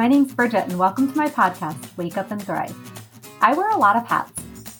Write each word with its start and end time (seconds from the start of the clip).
My 0.00 0.08
name's 0.08 0.32
Bridget, 0.32 0.64
and 0.64 0.78
welcome 0.78 1.12
to 1.12 1.18
my 1.18 1.28
podcast, 1.28 1.94
Wake 1.98 2.16
Up 2.16 2.30
and 2.30 2.42
Thrive. 2.42 2.74
I 3.42 3.52
wear 3.52 3.70
a 3.72 3.76
lot 3.76 3.96
of 3.96 4.06
hats, 4.06 4.32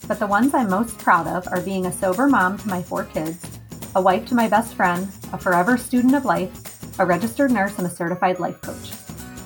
but 0.09 0.19
the 0.19 0.27
ones 0.27 0.55
I'm 0.55 0.71
most 0.71 0.97
proud 0.97 1.27
of 1.27 1.47
are 1.49 1.61
being 1.61 1.85
a 1.85 1.93
sober 1.93 2.27
mom 2.27 2.57
to 2.57 2.69
my 2.69 2.83
four 2.83 3.05
kids, 3.05 3.47
a 3.95 4.01
wife 4.01 4.25
to 4.29 4.35
my 4.35 4.49
best 4.49 4.73
friend, 4.73 5.07
a 5.35 5.37
forever 5.37 5.77
student 5.77 6.15
of 6.15 6.25
life, 6.25 6.99
a 6.99 7.05
registered 7.05 7.51
nurse, 7.51 7.77
and 7.77 7.87
a 7.87 7.91
certified 7.91 8.41
life 8.41 8.63
coach. 8.63 8.93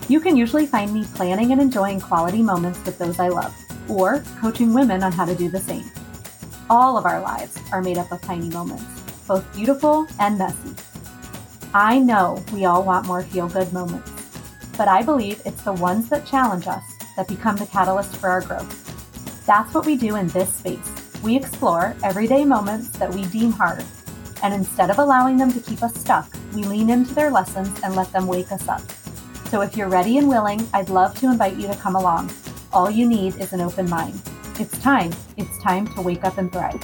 You 0.09 0.21
can 0.21 0.37
usually 0.37 0.65
find 0.65 0.95
me 0.95 1.09
planning 1.13 1.51
and 1.51 1.61
enjoying 1.61 2.01
quality 2.01 2.41
moments 2.41 2.79
with 2.85 2.97
those 2.97 3.19
I 3.19 3.27
love, 3.27 3.53
or 3.89 4.21
coaching 4.41 4.75
women 4.75 5.03
on 5.03 5.11
how 5.11 5.25
to 5.25 5.35
do 5.35 5.49
the 5.49 5.59
same. 5.59 5.91
All 6.71 6.97
of 6.97 7.05
our 7.05 7.21
lives 7.21 7.59
are 7.73 7.83
made 7.83 7.99
up 7.99 8.13
of 8.13 8.23
tiny 8.23 8.49
moments, 8.51 8.85
both 9.27 9.53
beautiful 9.57 10.07
and 10.21 10.39
messy. 10.39 10.77
I 11.75 11.99
know 11.99 12.41
we 12.53 12.65
all 12.65 12.85
want 12.85 13.09
more 13.09 13.25
feel 13.25 13.49
good 13.49 13.73
moments, 13.73 14.14
but 14.77 14.89
I 14.89 15.03
believe 15.03 15.41
it's 15.45 15.63
the 15.63 15.73
ones 15.73 16.09
that 16.11 16.27
challenge 16.27 16.67
us 16.67 16.85
that 17.17 17.29
become 17.29 17.57
the 17.57 17.67
catalyst 17.67 18.17
for 18.17 18.29
our 18.29 18.41
growth. 18.41 19.45
That's 19.47 19.75
what 19.75 19.87
we 19.87 19.97
do 19.97 20.17
in 20.17 20.29
this 20.29 20.53
space. 20.55 20.91
We 21.23 21.37
explore 21.37 21.97
everyday 22.03 22.45
moments 22.45 22.89
that 22.99 23.13
we 23.13 23.25
deem 23.27 23.53
hard 23.53 23.85
and 24.45 24.53
instead 24.53 24.91
of 24.91 24.99
allowing 24.99 25.39
them 25.39 25.51
to 25.53 25.61
keep 25.61 25.83
us 25.83 25.95
stuck, 25.95 26.31
we 26.53 26.65
lean 26.65 26.91
into 26.91 27.15
their 27.15 27.31
lessons 27.31 27.81
and 27.83 27.97
let 27.97 28.13
them 28.13 28.27
wake 28.27 28.53
us 28.53 28.69
up. 28.69 28.83
So 29.49 29.63
if 29.63 29.75
you're 29.75 29.89
ready 29.89 30.19
and 30.19 30.29
willing, 30.29 30.69
I'd 30.75 30.91
love 30.91 31.19
to 31.21 31.31
invite 31.31 31.57
you 31.57 31.67
to 31.67 31.75
come 31.77 31.97
along. 31.97 32.31
All 32.71 32.91
you 32.91 33.09
need 33.09 33.37
is 33.37 33.55
an 33.55 33.63
open 33.63 33.89
mind. 33.89 34.21
It's 34.61 34.79
time. 34.81 35.13
It's 35.39 35.59
time 35.63 35.87
to 35.95 36.03
wake 36.03 36.25
up 36.25 36.37
and 36.37 36.53
thrive. 36.53 36.79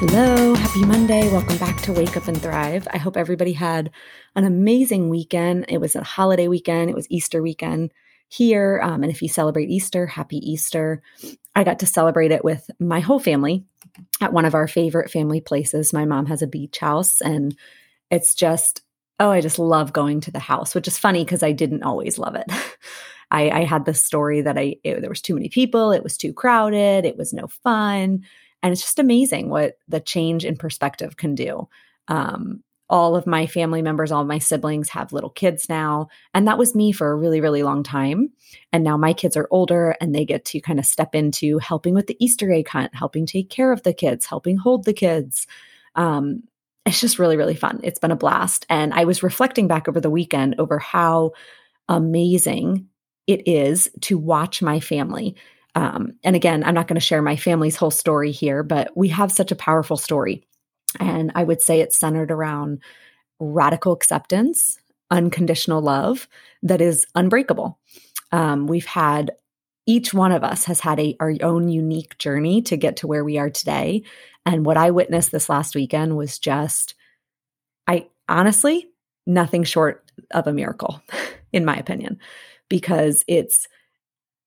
Hello, 0.00 0.54
happy 0.54 0.82
Monday. 0.86 1.30
Welcome 1.30 1.58
back 1.58 1.78
to 1.82 1.92
Wake 1.92 2.16
Up 2.16 2.26
and 2.26 2.40
Thrive. 2.40 2.88
I 2.90 2.96
hope 2.96 3.18
everybody 3.18 3.52
had 3.52 3.90
an 4.34 4.44
amazing 4.44 5.10
weekend. 5.10 5.66
It 5.68 5.76
was 5.76 5.94
a 5.94 6.02
holiday 6.02 6.48
weekend, 6.48 6.88
it 6.88 6.96
was 6.96 7.06
Easter 7.10 7.42
weekend 7.42 7.92
here. 8.26 8.80
Um, 8.82 9.02
and 9.02 9.12
if 9.12 9.20
you 9.20 9.28
celebrate 9.28 9.68
Easter, 9.68 10.06
happy 10.06 10.38
Easter. 10.38 11.02
I 11.54 11.64
got 11.64 11.80
to 11.80 11.86
celebrate 11.86 12.30
it 12.32 12.42
with 12.42 12.70
my 12.80 13.00
whole 13.00 13.18
family 13.18 13.66
at 14.22 14.32
one 14.32 14.46
of 14.46 14.54
our 14.54 14.66
favorite 14.66 15.10
family 15.10 15.42
places. 15.42 15.92
My 15.92 16.06
mom 16.06 16.24
has 16.26 16.40
a 16.40 16.46
beach 16.46 16.78
house, 16.78 17.20
and 17.20 17.54
it's 18.10 18.34
just, 18.34 18.80
oh, 19.18 19.28
I 19.28 19.42
just 19.42 19.58
love 19.58 19.92
going 19.92 20.22
to 20.22 20.30
the 20.30 20.38
house, 20.38 20.74
which 20.74 20.88
is 20.88 20.98
funny 20.98 21.24
because 21.24 21.42
I 21.42 21.52
didn't 21.52 21.82
always 21.82 22.18
love 22.18 22.36
it. 22.36 22.50
I, 23.30 23.50
I, 23.50 23.64
had 23.64 23.84
this 23.84 24.02
story 24.02 24.40
that 24.40 24.56
I 24.56 24.76
it, 24.82 25.02
there 25.02 25.10
was 25.10 25.20
too 25.20 25.34
many 25.34 25.50
people, 25.50 25.92
it 25.92 26.02
was 26.02 26.16
too 26.16 26.32
crowded, 26.32 27.04
it 27.04 27.18
was 27.18 27.34
no 27.34 27.48
fun, 27.48 28.24
and 28.62 28.72
it's 28.72 28.82
just 28.82 28.98
amazing 28.98 29.48
what 29.48 29.78
the 29.88 30.00
change 30.00 30.44
in 30.44 30.56
perspective 30.56 31.16
can 31.16 31.34
do. 31.34 31.68
Um, 32.08 32.62
all 32.90 33.14
of 33.14 33.26
my 33.26 33.46
family 33.46 33.82
members, 33.82 34.10
all 34.10 34.24
my 34.24 34.38
siblings 34.38 34.88
have 34.90 35.12
little 35.12 35.30
kids 35.30 35.68
now. 35.68 36.08
And 36.34 36.48
that 36.48 36.58
was 36.58 36.74
me 36.74 36.90
for 36.90 37.10
a 37.10 37.16
really, 37.16 37.40
really 37.40 37.62
long 37.62 37.84
time. 37.84 38.32
And 38.72 38.82
now 38.82 38.96
my 38.96 39.12
kids 39.12 39.36
are 39.36 39.46
older 39.50 39.96
and 40.00 40.12
they 40.12 40.24
get 40.24 40.44
to 40.46 40.60
kind 40.60 40.80
of 40.80 40.84
step 40.84 41.14
into 41.14 41.58
helping 41.58 41.94
with 41.94 42.08
the 42.08 42.16
Easter 42.18 42.52
egg 42.52 42.66
hunt, 42.68 42.92
helping 42.92 43.26
take 43.26 43.48
care 43.48 43.70
of 43.70 43.84
the 43.84 43.94
kids, 43.94 44.26
helping 44.26 44.56
hold 44.56 44.84
the 44.84 44.92
kids. 44.92 45.46
Um, 45.94 46.42
it's 46.84 47.00
just 47.00 47.20
really, 47.20 47.36
really 47.36 47.54
fun. 47.54 47.80
It's 47.84 48.00
been 48.00 48.10
a 48.10 48.16
blast. 48.16 48.66
And 48.68 48.92
I 48.92 49.04
was 49.04 49.22
reflecting 49.22 49.68
back 49.68 49.86
over 49.88 50.00
the 50.00 50.10
weekend 50.10 50.56
over 50.58 50.80
how 50.80 51.32
amazing 51.88 52.88
it 53.28 53.46
is 53.46 53.88
to 54.00 54.18
watch 54.18 54.62
my 54.62 54.80
family. 54.80 55.36
Um, 55.74 56.14
and 56.24 56.34
again, 56.34 56.64
I'm 56.64 56.74
not 56.74 56.88
going 56.88 56.98
to 56.98 57.00
share 57.00 57.22
my 57.22 57.36
family's 57.36 57.76
whole 57.76 57.90
story 57.90 58.32
here, 58.32 58.62
but 58.62 58.96
we 58.96 59.08
have 59.08 59.30
such 59.30 59.52
a 59.52 59.56
powerful 59.56 59.96
story. 59.96 60.44
And 60.98 61.30
I 61.34 61.44
would 61.44 61.62
say 61.62 61.80
it's 61.80 61.96
centered 61.96 62.30
around 62.30 62.80
radical 63.38 63.92
acceptance, 63.92 64.78
unconditional 65.10 65.80
love 65.80 66.28
that 66.62 66.80
is 66.80 67.06
unbreakable. 67.14 67.78
Um, 68.32 68.66
we've 68.66 68.86
had 68.86 69.32
each 69.86 70.12
one 70.14 70.32
of 70.32 70.44
us 70.44 70.64
has 70.64 70.80
had 70.80 71.00
a, 71.00 71.16
our 71.20 71.32
own 71.42 71.68
unique 71.68 72.18
journey 72.18 72.62
to 72.62 72.76
get 72.76 72.96
to 72.98 73.06
where 73.06 73.24
we 73.24 73.38
are 73.38 73.50
today. 73.50 74.02
And 74.46 74.64
what 74.64 74.76
I 74.76 74.90
witnessed 74.90 75.32
this 75.32 75.48
last 75.48 75.74
weekend 75.74 76.16
was 76.16 76.38
just, 76.38 76.94
I 77.86 78.08
honestly, 78.28 78.88
nothing 79.26 79.64
short 79.64 80.04
of 80.32 80.46
a 80.46 80.52
miracle, 80.52 81.02
in 81.52 81.64
my 81.64 81.76
opinion, 81.76 82.18
because 82.68 83.24
it's 83.26 83.66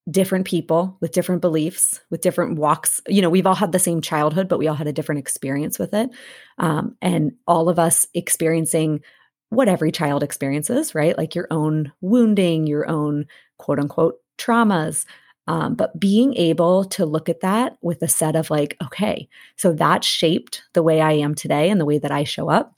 different 0.10 0.46
people 0.46 0.98
with 1.00 1.14
different 1.14 1.42
beliefs, 1.42 2.02
with 2.10 2.22
different 2.22 2.58
walks. 2.58 3.00
You 3.08 3.22
know, 3.22 3.30
we've 3.30 3.48
all 3.48 3.56
had 3.56 3.72
the 3.72 3.80
same 3.80 4.02
childhood, 4.02 4.50
but 4.50 4.60
we 4.60 4.68
all 4.68 4.76
had 4.76 4.88
a 4.88 4.94
different 4.94 5.20
experience 5.20 5.80
with 5.80 5.94
it. 5.94 6.10
Um, 6.58 6.98
and 7.02 7.34
all 7.48 7.70
of 7.70 7.80
us 7.80 8.06
experiencing 8.14 9.02
what 9.50 9.70
every 9.70 9.92
child 9.92 10.24
experiences, 10.24 10.94
right? 10.94 11.18
Like 11.18 11.36
your 11.36 11.48
own 11.52 11.92
wounding, 12.02 12.68
your 12.68 12.90
own 12.90 13.28
quote 13.58 13.80
unquote 13.80 14.16
traumas. 14.38 15.06
Um, 15.48 15.76
but 15.76 16.00
being 16.00 16.36
able 16.36 16.86
to 16.86 17.06
look 17.06 17.30
at 17.30 17.42
that 17.42 17.78
with 17.82 18.02
a 18.02 18.08
set 18.08 18.36
of 18.36 18.50
like, 18.50 18.78
okay, 18.84 19.28
so 19.58 19.74
that 19.74 20.04
shaped 20.04 20.64
the 20.74 20.84
way 20.84 21.02
I 21.02 21.14
am 21.14 21.36
today 21.36 21.70
and 21.70 21.80
the 21.80 21.86
way 21.86 21.98
that 21.98 22.12
I 22.12 22.24
show 22.24 22.50
up. 22.50 22.76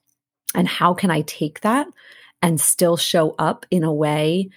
And 0.53 0.67
how 0.67 0.93
can 0.93 1.11
I 1.11 1.21
take 1.21 1.61
that 1.61 1.87
and 2.41 2.59
still 2.59 2.97
show 2.97 3.35
up 3.37 3.65
in 3.71 3.83
a 3.83 3.93
way 3.93 4.49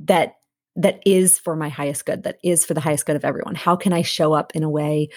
that 0.00 0.36
that 0.76 1.00
is 1.06 1.38
for 1.38 1.56
my 1.56 1.68
highest 1.68 2.04
good, 2.04 2.22
that 2.24 2.38
is 2.42 2.64
for 2.64 2.74
the 2.74 2.80
highest 2.80 3.06
good 3.06 3.16
of 3.16 3.24
everyone? 3.24 3.54
How 3.54 3.76
can 3.76 3.92
I 3.92 4.02
show 4.02 4.34
up 4.34 4.54
in 4.54 4.62
a 4.62 4.70
way 4.70 5.08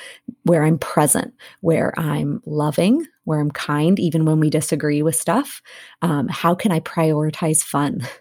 where 0.43 0.63
I'm 0.63 0.77
present, 0.77 1.33
where 1.61 1.93
I'm 1.99 2.41
loving, 2.45 3.05
where 3.25 3.39
I'm 3.39 3.51
kind, 3.51 3.99
even 3.99 4.25
when 4.25 4.39
we 4.39 4.49
disagree 4.49 5.01
with 5.01 5.15
stuff? 5.15 5.61
Um, 6.01 6.27
how 6.29 6.55
can 6.55 6.71
I 6.71 6.79
prioritize 6.79 7.63
fun? 7.63 8.07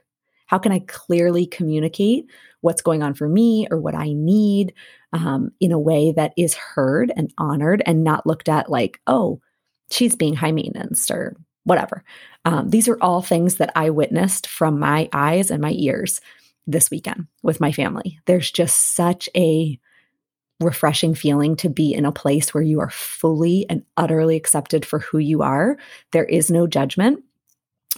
How 0.47 0.57
can 0.57 0.73
I 0.73 0.79
clearly 0.87 1.45
communicate 1.45 2.25
what's 2.63 2.81
going 2.81 3.03
on 3.03 3.13
for 3.13 3.29
me 3.29 3.69
or 3.71 3.79
what 3.79 3.95
I 3.95 4.15
need 4.15 4.73
um, 5.13 5.51
in 5.61 5.73
a 5.73 5.79
way 5.79 6.13
that 6.13 6.33
is 6.39 6.55
heard 6.55 7.13
and 7.15 7.31
honored 7.37 7.83
and 7.85 8.03
not 8.03 8.27
looked 8.27 8.49
at 8.49 8.71
like, 8.71 8.99
oh, 9.07 9.43
she's 9.91 10.17
being 10.17 10.35
high 10.35 10.53
maintenance 10.53 11.11
or 11.11 11.37
whatever. 11.65 12.03
Um, 12.47 12.71
these 12.71 12.89
are 12.89 12.97
all 13.03 13.21
things 13.21 13.57
that 13.57 13.71
I 13.77 13.91
witnessed 13.91 14.47
from 14.47 14.79
my 14.79 15.11
eyes 15.13 15.51
and 15.51 15.61
my 15.61 15.73
ears 15.77 16.23
this 16.69 16.91
weekend 16.91 17.27
with 17.43 17.61
my 17.61 17.73
family. 17.73 18.21
There's 18.27 18.51
just 18.51 18.95
such 18.95 19.29
a 19.35 19.81
refreshing 20.61 21.15
feeling 21.15 21.57
to 21.57 21.69
be 21.69 21.95
in 21.95 22.05
a 22.05 22.13
place 22.13 22.53
where 22.53 22.63
you 22.63 22.81
are 22.81 22.91
fully 22.91 23.65
and 23.71 23.85
utterly 23.97 24.37
accepted 24.37 24.85
for 24.85 24.99
who 24.99 25.19
you 25.19 25.43
are. 25.43 25.79
There 26.13 26.25
is 26.25 26.51
no 26.51 26.67
judgment. 26.67 27.25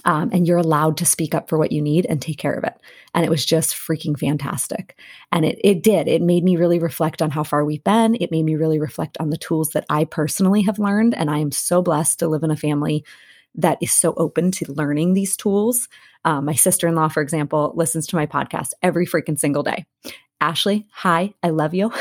Um, 0.05 0.31
and 0.33 0.47
you're 0.47 0.57
allowed 0.57 0.97
to 0.97 1.05
speak 1.05 1.35
up 1.35 1.47
for 1.47 1.59
what 1.59 1.71
you 1.71 1.81
need 1.81 2.07
and 2.07 2.19
take 2.19 2.39
care 2.39 2.53
of 2.53 2.63
it. 2.63 2.73
And 3.13 3.23
it 3.23 3.29
was 3.29 3.45
just 3.45 3.75
freaking 3.75 4.17
fantastic. 4.17 4.97
And 5.31 5.45
it, 5.45 5.59
it 5.63 5.83
did. 5.83 6.07
It 6.07 6.23
made 6.23 6.43
me 6.43 6.55
really 6.55 6.79
reflect 6.79 7.21
on 7.21 7.29
how 7.29 7.43
far 7.43 7.63
we've 7.65 7.83
been. 7.83 8.15
It 8.15 8.31
made 8.31 8.45
me 8.45 8.55
really 8.55 8.79
reflect 8.79 9.17
on 9.19 9.29
the 9.29 9.37
tools 9.37 9.71
that 9.71 9.85
I 9.89 10.05
personally 10.05 10.63
have 10.63 10.79
learned. 10.79 11.13
And 11.13 11.29
I 11.29 11.37
am 11.37 11.51
so 11.51 11.83
blessed 11.83 12.17
to 12.19 12.27
live 12.27 12.41
in 12.41 12.49
a 12.49 12.55
family 12.55 13.03
that 13.53 13.77
is 13.81 13.91
so 13.91 14.13
open 14.15 14.49
to 14.51 14.71
learning 14.71 15.13
these 15.13 15.35
tools. 15.35 15.87
Um, 16.25 16.45
my 16.45 16.53
sister 16.53 16.87
in 16.87 16.95
law, 16.95 17.07
for 17.07 17.21
example, 17.21 17.73
listens 17.75 18.07
to 18.07 18.15
my 18.15 18.25
podcast 18.25 18.71
every 18.81 19.05
freaking 19.05 19.39
single 19.39 19.63
day. 19.63 19.85
Ashley, 20.39 20.87
hi, 20.91 21.33
I 21.43 21.49
love 21.49 21.73
you. 21.73 21.91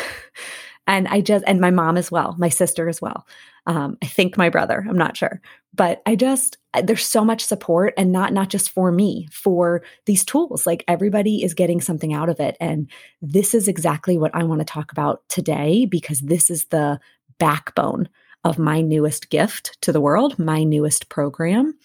and 0.87 1.07
I 1.09 1.21
just, 1.21 1.45
and 1.47 1.61
my 1.61 1.71
mom 1.71 1.97
as 1.97 2.11
well, 2.11 2.35
my 2.39 2.49
sister 2.49 2.89
as 2.89 3.01
well. 3.01 3.27
Um, 3.67 3.99
I 4.03 4.07
think 4.07 4.37
my 4.37 4.49
brother, 4.49 4.85
I'm 4.89 4.97
not 4.97 5.17
sure, 5.17 5.41
but 5.75 6.03
I 6.07 6.17
just, 6.17 6.57
there's 6.83 7.05
so 7.05 7.25
much 7.25 7.45
support 7.45 7.93
and 7.97 8.11
not, 8.11 8.33
not 8.33 8.49
just 8.49 8.71
for 8.71 8.91
me, 8.91 9.29
for 9.31 9.83
these 10.07 10.25
tools. 10.25 10.67
Like 10.67 10.85
everybody 10.89 11.45
is 11.45 11.53
getting 11.53 11.81
something 11.81 12.15
out 12.15 12.31
of 12.31 12.41
it. 12.41 12.57
And 12.61 12.91
this 13.21 13.55
is 13.55 13.69
exactly 13.69 14.17
what 14.17 14.35
I 14.35 14.45
want 14.45 14.61
to 14.61 14.65
talk 14.65 14.91
about 14.91 15.23
today 15.29 15.85
because 15.85 16.21
this 16.21 16.51
is 16.51 16.65
the 16.67 16.99
backbone 17.39 18.09
of 18.45 18.59
my 18.59 18.81
newest 18.81 19.29
gift 19.29 19.77
to 19.83 19.93
the 19.93 20.01
world, 20.01 20.39
my 20.39 20.65
newest 20.65 21.11
program. 21.11 21.77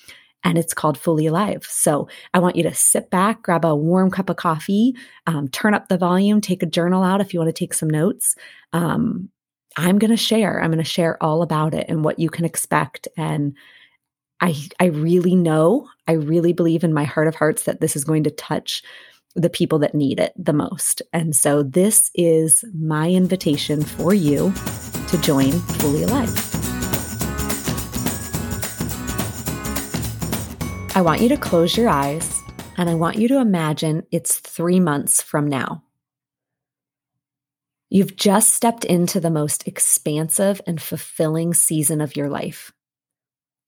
And 0.45 0.57
it's 0.57 0.73
called 0.73 0.97
Fully 0.97 1.25
Alive. 1.25 1.65
So 1.69 2.07
I 2.33 2.39
want 2.39 2.55
you 2.55 2.63
to 2.63 2.73
sit 2.73 3.09
back, 3.09 3.41
grab 3.41 3.65
a 3.65 3.75
warm 3.75 4.09
cup 4.09 4.29
of 4.29 4.37
coffee, 4.37 4.95
um, 5.27 5.49
turn 5.49 5.73
up 5.73 5.89
the 5.89 5.97
volume, 5.97 6.39
take 6.39 6.63
a 6.63 6.67
journal 6.67 7.03
out 7.03 7.19
if 7.19 7.33
you 7.33 7.39
want 7.39 7.49
to 7.49 7.59
take 7.59 7.73
some 7.73 7.89
notes. 7.89 8.35
Um, 8.71 9.29
I'm 9.75 9.99
going 9.99 10.11
to 10.11 10.17
share. 10.17 10.61
I'm 10.61 10.71
going 10.71 10.77
to 10.77 10.89
share 10.89 11.21
all 11.21 11.41
about 11.41 11.73
it 11.73 11.87
and 11.89 12.05
what 12.05 12.19
you 12.19 12.29
can 12.29 12.45
expect. 12.45 13.09
And 13.17 13.57
I, 14.39 14.55
I 14.79 14.85
really 14.85 15.35
know, 15.35 15.89
I 16.07 16.13
really 16.13 16.53
believe 16.53 16.83
in 16.83 16.93
my 16.93 17.03
heart 17.03 17.27
of 17.27 17.35
hearts 17.35 17.63
that 17.63 17.81
this 17.81 17.95
is 17.95 18.03
going 18.03 18.23
to 18.23 18.31
touch 18.31 18.83
the 19.35 19.49
people 19.49 19.79
that 19.79 19.93
need 19.93 20.19
it 20.19 20.31
the 20.37 20.53
most. 20.53 21.01
And 21.11 21.35
so 21.35 21.61
this 21.63 22.09
is 22.15 22.63
my 22.73 23.09
invitation 23.09 23.83
for 23.83 24.13
you 24.13 24.53
to 25.09 25.17
join 25.21 25.51
Fully 25.51 26.03
Alive. 26.03 26.54
I 30.95 31.01
want 31.01 31.19
you 31.19 31.27
to 31.27 31.35
close 31.35 31.75
your 31.75 31.89
eyes 31.89 32.41
and 32.77 32.89
I 32.89 32.93
want 32.93 33.17
you 33.17 33.27
to 33.27 33.41
imagine 33.41 34.03
it's 34.13 34.39
three 34.39 34.79
months 34.79 35.21
from 35.21 35.45
now. 35.45 35.83
You've 37.89 38.15
just 38.15 38.53
stepped 38.53 38.85
into 38.85 39.19
the 39.19 39.29
most 39.29 39.67
expansive 39.67 40.61
and 40.65 40.81
fulfilling 40.81 41.53
season 41.53 41.99
of 41.99 42.15
your 42.15 42.29
life. 42.29 42.71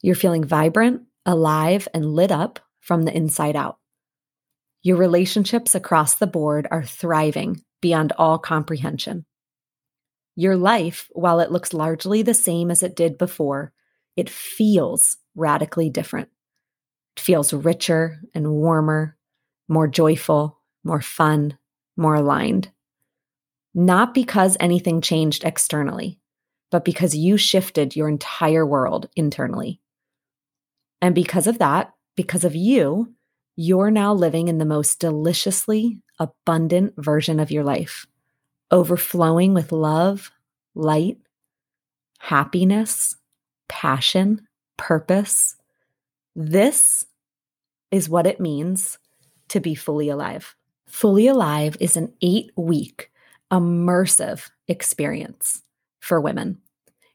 You're 0.02 0.16
feeling 0.16 0.46
vibrant, 0.46 1.02
alive, 1.26 1.90
and 1.94 2.16
lit 2.16 2.32
up 2.32 2.62
from 2.80 3.04
the 3.04 3.14
inside 3.14 3.58
out. 3.58 3.78
Your 4.82 4.96
relationships 4.96 5.76
across 5.76 6.16
the 6.16 6.28
board 6.28 6.66
are 6.72 6.86
thriving 6.86 7.62
beyond 7.82 8.14
all 8.18 8.40
comprehension. 8.40 9.26
Your 10.38 10.56
life, 10.56 11.10
while 11.12 11.42
it 11.42 11.52
looks 11.52 11.74
largely 11.74 12.22
the 12.22 12.34
same 12.34 12.72
as 12.72 12.84
it 12.84 12.96
did 12.96 13.18
before, 13.18 13.74
it 14.16 14.30
feels 14.30 15.18
radically 15.36 15.90
different. 15.90 16.30
Feels 17.18 17.52
richer 17.54 18.22
and 18.34 18.52
warmer, 18.52 19.18
more 19.68 19.88
joyful, 19.88 20.60
more 20.84 21.02
fun, 21.02 21.58
more 21.98 22.16
aligned. 22.16 22.72
Not 23.74 24.14
because 24.14 24.56
anything 24.60 25.02
changed 25.02 25.44
externally, 25.44 26.20
but 26.72 26.86
because 26.86 27.16
you 27.16 27.38
shifted 27.38 27.96
your 27.96 28.08
entire 28.08 28.66
world 28.66 29.10
internally. 29.16 29.82
And 31.02 31.14
because 31.14 31.48
of 31.48 31.60
that, 31.60 31.94
because 32.16 32.44
of 32.44 32.56
you, 32.56 33.14
you're 33.56 33.92
now 33.92 34.14
living 34.14 34.48
in 34.48 34.58
the 34.60 34.66
most 34.66 35.00
deliciously 35.00 36.00
abundant 36.20 36.94
version 36.98 37.40
of 37.40 37.52
your 37.52 37.64
life, 37.64 38.06
overflowing 38.72 39.54
with 39.54 39.72
love, 39.72 40.32
light, 40.76 41.18
happiness, 42.20 43.16
passion, 43.68 44.48
purpose. 44.78 45.57
This 46.40 47.04
is 47.90 48.08
what 48.08 48.28
it 48.28 48.40
means 48.40 49.00
to 49.50 49.60
be 49.60 49.74
fully 49.74 50.08
alive. 50.08 50.56
Fully 50.86 51.28
Alive 51.28 51.76
is 51.80 51.98
an 51.98 52.14
eight 52.22 52.52
week 52.56 53.12
immersive 53.52 54.52
experience 54.68 55.64
for 56.00 56.22
women. 56.22 56.60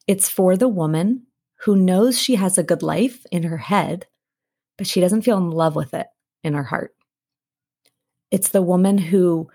It's 0.08 0.28
for 0.28 0.56
the 0.56 0.66
woman 0.66 1.28
who 1.60 1.76
knows 1.76 2.20
she 2.20 2.34
has 2.34 2.58
a 2.58 2.64
good 2.64 2.82
life 2.82 3.24
in 3.30 3.44
her 3.44 3.58
head, 3.58 4.06
but 4.76 4.88
she 4.88 5.00
doesn't 5.00 5.22
feel 5.22 5.38
in 5.38 5.50
love 5.50 5.76
with 5.76 5.94
it 5.94 6.08
in 6.42 6.54
her 6.54 6.64
heart. 6.64 6.92
It's 8.32 8.48
the 8.48 8.60
woman 8.60 8.98
who 8.98 9.48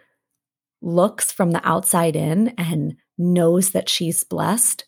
looks 0.82 1.30
from 1.30 1.52
the 1.52 1.68
outside 1.68 2.16
in 2.16 2.54
and 2.58 2.96
knows 3.18 3.72
that 3.72 3.90
she's 3.90 4.24
blessed 4.24 4.86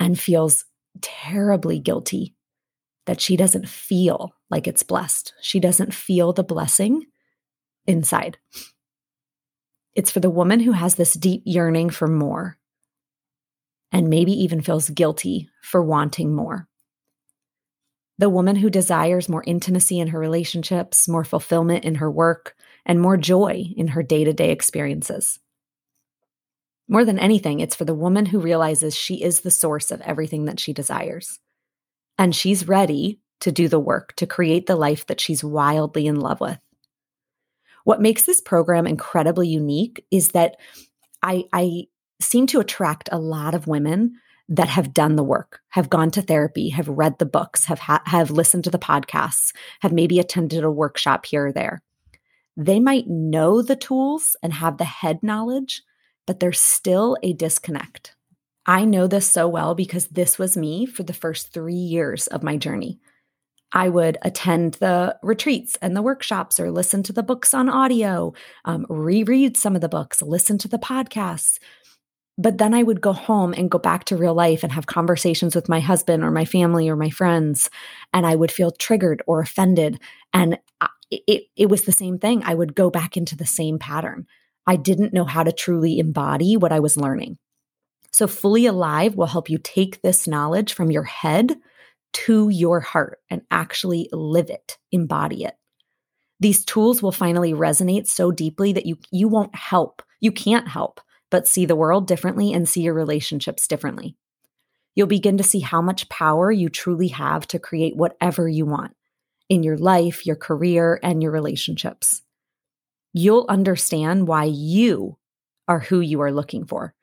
and 0.00 0.18
feels 0.18 0.64
terribly 1.00 1.78
guilty 1.78 2.34
that 3.08 3.22
she 3.22 3.38
doesn't 3.38 3.66
feel 3.66 4.34
like 4.50 4.66
it's 4.68 4.82
blessed. 4.82 5.32
She 5.40 5.58
doesn't 5.58 5.94
feel 5.94 6.34
the 6.34 6.44
blessing 6.44 7.06
inside. 7.86 8.36
It's 9.94 10.10
for 10.10 10.20
the 10.20 10.28
woman 10.28 10.60
who 10.60 10.72
has 10.72 10.96
this 10.96 11.14
deep 11.14 11.42
yearning 11.46 11.88
for 11.88 12.06
more 12.06 12.58
and 13.90 14.10
maybe 14.10 14.32
even 14.32 14.60
feels 14.60 14.90
guilty 14.90 15.48
for 15.62 15.82
wanting 15.82 16.34
more. 16.34 16.68
The 18.18 18.28
woman 18.28 18.56
who 18.56 18.68
desires 18.68 19.26
more 19.26 19.44
intimacy 19.46 19.98
in 19.98 20.08
her 20.08 20.18
relationships, 20.18 21.08
more 21.08 21.24
fulfillment 21.24 21.84
in 21.84 21.94
her 21.94 22.10
work, 22.10 22.56
and 22.84 23.00
more 23.00 23.16
joy 23.16 23.72
in 23.74 23.88
her 23.88 24.02
day 24.02 24.24
to 24.24 24.34
day 24.34 24.50
experiences. 24.50 25.38
More 26.86 27.06
than 27.06 27.18
anything, 27.18 27.60
it's 27.60 27.74
for 27.74 27.86
the 27.86 27.94
woman 27.94 28.26
who 28.26 28.38
realizes 28.38 28.94
she 28.94 29.22
is 29.22 29.40
the 29.40 29.50
source 29.50 29.90
of 29.90 30.02
everything 30.02 30.44
that 30.44 30.60
she 30.60 30.74
desires. 30.74 31.38
And 32.18 32.34
she's 32.34 32.68
ready 32.68 33.20
to 33.40 33.52
do 33.52 33.68
the 33.68 33.78
work 33.78 34.14
to 34.16 34.26
create 34.26 34.66
the 34.66 34.76
life 34.76 35.06
that 35.06 35.20
she's 35.20 35.44
wildly 35.44 36.06
in 36.06 36.20
love 36.20 36.40
with. 36.40 36.58
What 37.84 38.02
makes 38.02 38.24
this 38.24 38.40
program 38.40 38.86
incredibly 38.86 39.48
unique 39.48 40.04
is 40.10 40.30
that 40.30 40.56
I, 41.22 41.44
I 41.52 41.84
seem 42.20 42.46
to 42.48 42.60
attract 42.60 43.08
a 43.12 43.18
lot 43.18 43.54
of 43.54 43.66
women 43.66 44.14
that 44.48 44.68
have 44.68 44.94
done 44.94 45.16
the 45.16 45.24
work, 45.24 45.60
have 45.70 45.90
gone 45.90 46.10
to 46.10 46.22
therapy, 46.22 46.70
have 46.70 46.88
read 46.88 47.18
the 47.18 47.26
books, 47.26 47.66
have 47.66 47.78
ha- 47.78 48.02
have 48.06 48.30
listened 48.30 48.64
to 48.64 48.70
the 48.70 48.78
podcasts, 48.78 49.52
have 49.80 49.92
maybe 49.92 50.18
attended 50.18 50.64
a 50.64 50.70
workshop 50.70 51.26
here 51.26 51.46
or 51.46 51.52
there. 51.52 51.82
They 52.56 52.80
might 52.80 53.06
know 53.06 53.62
the 53.62 53.76
tools 53.76 54.36
and 54.42 54.52
have 54.52 54.78
the 54.78 54.84
head 54.84 55.22
knowledge, 55.22 55.82
but 56.26 56.40
there's 56.40 56.60
still 56.60 57.16
a 57.22 57.34
disconnect. 57.34 58.16
I 58.68 58.84
know 58.84 59.06
this 59.06 59.28
so 59.28 59.48
well 59.48 59.74
because 59.74 60.08
this 60.08 60.38
was 60.38 60.54
me 60.54 60.84
for 60.84 61.02
the 61.02 61.14
first 61.14 61.54
3 61.54 61.74
years 61.74 62.26
of 62.26 62.42
my 62.42 62.58
journey. 62.58 63.00
I 63.72 63.88
would 63.88 64.18
attend 64.20 64.74
the 64.74 65.16
retreats 65.22 65.78
and 65.80 65.96
the 65.96 66.02
workshops 66.02 66.60
or 66.60 66.70
listen 66.70 67.02
to 67.04 67.12
the 67.14 67.22
books 67.22 67.54
on 67.54 67.70
audio, 67.70 68.34
um, 68.66 68.84
reread 68.90 69.56
some 69.56 69.74
of 69.74 69.80
the 69.80 69.88
books, 69.88 70.20
listen 70.20 70.58
to 70.58 70.68
the 70.68 70.78
podcasts. 70.78 71.58
But 72.36 72.58
then 72.58 72.74
I 72.74 72.82
would 72.82 73.00
go 73.00 73.14
home 73.14 73.54
and 73.54 73.70
go 73.70 73.78
back 73.78 74.04
to 74.04 74.18
real 74.18 74.34
life 74.34 74.62
and 74.62 74.72
have 74.72 74.86
conversations 74.86 75.54
with 75.54 75.68
my 75.70 75.80
husband 75.80 76.22
or 76.22 76.30
my 76.30 76.44
family 76.44 76.90
or 76.90 76.96
my 76.96 77.10
friends. 77.10 77.70
And 78.12 78.26
I 78.26 78.36
would 78.36 78.52
feel 78.52 78.70
triggered 78.70 79.22
or 79.26 79.40
offended. 79.40 79.98
And 80.34 80.58
it, 81.10 81.44
it 81.56 81.70
was 81.70 81.82
the 81.82 81.92
same 81.92 82.18
thing. 82.18 82.42
I 82.44 82.54
would 82.54 82.74
go 82.74 82.90
back 82.90 83.16
into 83.16 83.34
the 83.34 83.46
same 83.46 83.78
pattern. 83.78 84.26
I 84.66 84.76
didn't 84.76 85.14
know 85.14 85.24
how 85.24 85.42
to 85.42 85.52
truly 85.52 85.98
embody 85.98 86.56
what 86.58 86.70
I 86.70 86.80
was 86.80 86.98
learning. 86.98 87.38
So, 88.18 88.26
Fully 88.26 88.66
Alive 88.66 89.14
will 89.14 89.28
help 89.28 89.48
you 89.48 89.58
take 89.58 90.02
this 90.02 90.26
knowledge 90.26 90.72
from 90.72 90.90
your 90.90 91.04
head 91.04 91.54
to 92.14 92.48
your 92.48 92.80
heart 92.80 93.20
and 93.30 93.42
actually 93.48 94.08
live 94.10 94.50
it, 94.50 94.76
embody 94.90 95.44
it. 95.44 95.54
These 96.40 96.64
tools 96.64 97.00
will 97.00 97.12
finally 97.12 97.52
resonate 97.52 98.08
so 98.08 98.32
deeply 98.32 98.72
that 98.72 98.86
you 98.86 98.98
you 99.12 99.28
won't 99.28 99.54
help. 99.54 100.02
You 100.18 100.32
can't 100.32 100.66
help 100.66 101.00
but 101.30 101.46
see 101.46 101.64
the 101.64 101.76
world 101.76 102.08
differently 102.08 102.52
and 102.52 102.68
see 102.68 102.80
your 102.80 102.94
relationships 102.94 103.68
differently. 103.68 104.16
You'll 104.96 105.06
begin 105.06 105.36
to 105.36 105.44
see 105.44 105.60
how 105.60 105.80
much 105.80 106.08
power 106.08 106.50
you 106.50 106.70
truly 106.70 107.08
have 107.08 107.46
to 107.46 107.60
create 107.60 107.94
whatever 107.94 108.48
you 108.48 108.66
want 108.66 108.96
in 109.48 109.62
your 109.62 109.78
life, 109.78 110.26
your 110.26 110.34
career, 110.34 110.98
and 111.04 111.22
your 111.22 111.30
relationships. 111.30 112.22
You'll 113.12 113.46
understand 113.48 114.26
why 114.26 114.42
you 114.42 115.18
are 115.68 115.78
who 115.78 116.00
you 116.00 116.20
are 116.20 116.32
looking 116.32 116.66
for, 116.66 116.94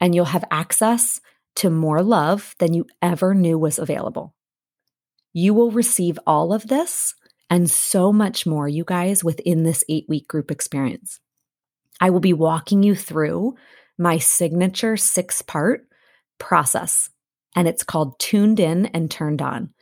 and 0.00 0.14
you'll 0.14 0.26
have 0.26 0.44
access 0.50 1.20
to 1.56 1.70
more 1.70 2.02
love 2.02 2.54
than 2.58 2.74
you 2.74 2.86
ever 3.00 3.34
knew 3.34 3.58
was 3.58 3.78
available. 3.78 4.34
You 5.32 5.54
will 5.54 5.70
receive 5.70 6.18
all 6.26 6.52
of 6.52 6.68
this 6.68 7.14
and 7.48 7.70
so 7.70 8.12
much 8.12 8.46
more, 8.46 8.68
you 8.68 8.84
guys, 8.84 9.22
within 9.22 9.62
this 9.62 9.84
eight 9.88 10.06
week 10.08 10.28
group 10.28 10.50
experience. 10.50 11.20
I 12.00 12.10
will 12.10 12.20
be 12.20 12.32
walking 12.32 12.82
you 12.82 12.94
through 12.94 13.54
my 13.98 14.18
signature 14.18 14.96
six 14.96 15.42
part 15.42 15.86
process, 16.38 17.08
and 17.54 17.66
it's 17.66 17.84
called 17.84 18.18
Tuned 18.18 18.60
In 18.60 18.86
and 18.86 19.10
Turned 19.10 19.40
On 19.40 19.72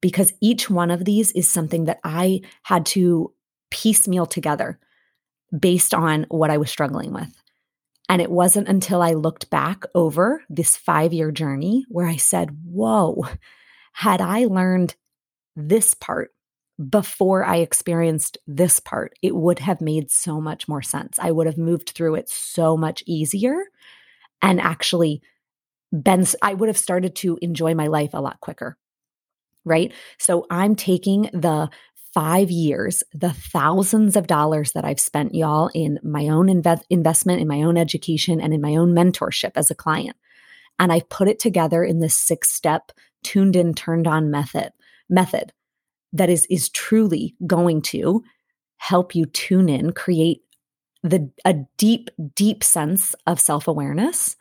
because 0.00 0.32
each 0.40 0.70
one 0.70 0.90
of 0.90 1.04
these 1.04 1.32
is 1.32 1.50
something 1.50 1.84
that 1.84 1.98
I 2.04 2.42
had 2.62 2.86
to 2.86 3.32
piecemeal 3.70 4.26
together 4.26 4.78
based 5.58 5.92
on 5.92 6.26
what 6.28 6.50
I 6.50 6.56
was 6.56 6.70
struggling 6.70 7.12
with. 7.12 7.37
And 8.08 8.22
it 8.22 8.30
wasn't 8.30 8.68
until 8.68 9.02
I 9.02 9.12
looked 9.12 9.50
back 9.50 9.84
over 9.94 10.42
this 10.48 10.76
five 10.76 11.12
year 11.12 11.30
journey 11.30 11.84
where 11.88 12.06
I 12.06 12.16
said, 12.16 12.56
Whoa, 12.64 13.24
had 13.92 14.20
I 14.20 14.44
learned 14.44 14.96
this 15.56 15.94
part 15.94 16.30
before 16.88 17.44
I 17.44 17.56
experienced 17.56 18.38
this 18.46 18.78
part, 18.78 19.12
it 19.20 19.34
would 19.34 19.58
have 19.58 19.80
made 19.80 20.10
so 20.10 20.40
much 20.40 20.68
more 20.68 20.82
sense. 20.82 21.18
I 21.18 21.32
would 21.32 21.46
have 21.46 21.58
moved 21.58 21.90
through 21.90 22.14
it 22.14 22.28
so 22.28 22.76
much 22.76 23.02
easier 23.06 23.64
and 24.40 24.60
actually 24.60 25.20
been, 25.92 26.24
I 26.40 26.54
would 26.54 26.68
have 26.68 26.78
started 26.78 27.16
to 27.16 27.38
enjoy 27.42 27.74
my 27.74 27.88
life 27.88 28.10
a 28.14 28.20
lot 28.20 28.40
quicker. 28.40 28.78
Right. 29.64 29.92
So 30.18 30.46
I'm 30.50 30.76
taking 30.76 31.22
the 31.32 31.68
five 32.18 32.50
years, 32.50 33.04
the 33.12 33.32
thousands 33.32 34.16
of 34.16 34.26
dollars 34.26 34.72
that 34.72 34.84
I've 34.84 34.98
spent, 34.98 35.36
y'all, 35.36 35.70
in 35.72 36.00
my 36.02 36.26
own 36.26 36.48
inve- 36.48 36.82
investment, 36.90 37.40
in 37.40 37.46
my 37.46 37.62
own 37.62 37.76
education, 37.76 38.40
and 38.40 38.52
in 38.52 38.60
my 38.60 38.74
own 38.74 38.92
mentorship 38.92 39.52
as 39.54 39.70
a 39.70 39.74
client. 39.76 40.16
And 40.80 40.92
I've 40.92 41.08
put 41.08 41.28
it 41.28 41.38
together 41.38 41.84
in 41.84 42.00
this 42.00 42.16
six 42.16 42.50
step 42.50 42.90
tuned 43.22 43.54
in, 43.54 43.72
turned 43.72 44.08
on 44.08 44.32
method 44.32 44.72
method 45.08 45.52
that 46.12 46.28
is 46.28 46.44
is 46.50 46.70
truly 46.70 47.36
going 47.46 47.82
to 47.82 48.24
help 48.78 49.14
you 49.14 49.24
tune 49.24 49.68
in, 49.68 49.92
create 49.92 50.40
the 51.04 51.30
a 51.44 51.54
deep 51.76 52.10
deep 52.34 52.64
sense 52.64 53.14
of 53.28 53.38
self-awareness 53.38 54.34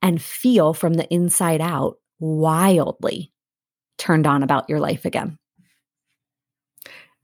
and 0.00 0.22
feel 0.22 0.72
from 0.72 0.92
the 0.94 1.12
inside 1.12 1.60
out 1.60 1.96
wildly 2.20 3.32
turned 3.98 4.28
on 4.28 4.44
about 4.44 4.70
your 4.70 4.78
life 4.78 5.04
again. 5.04 5.39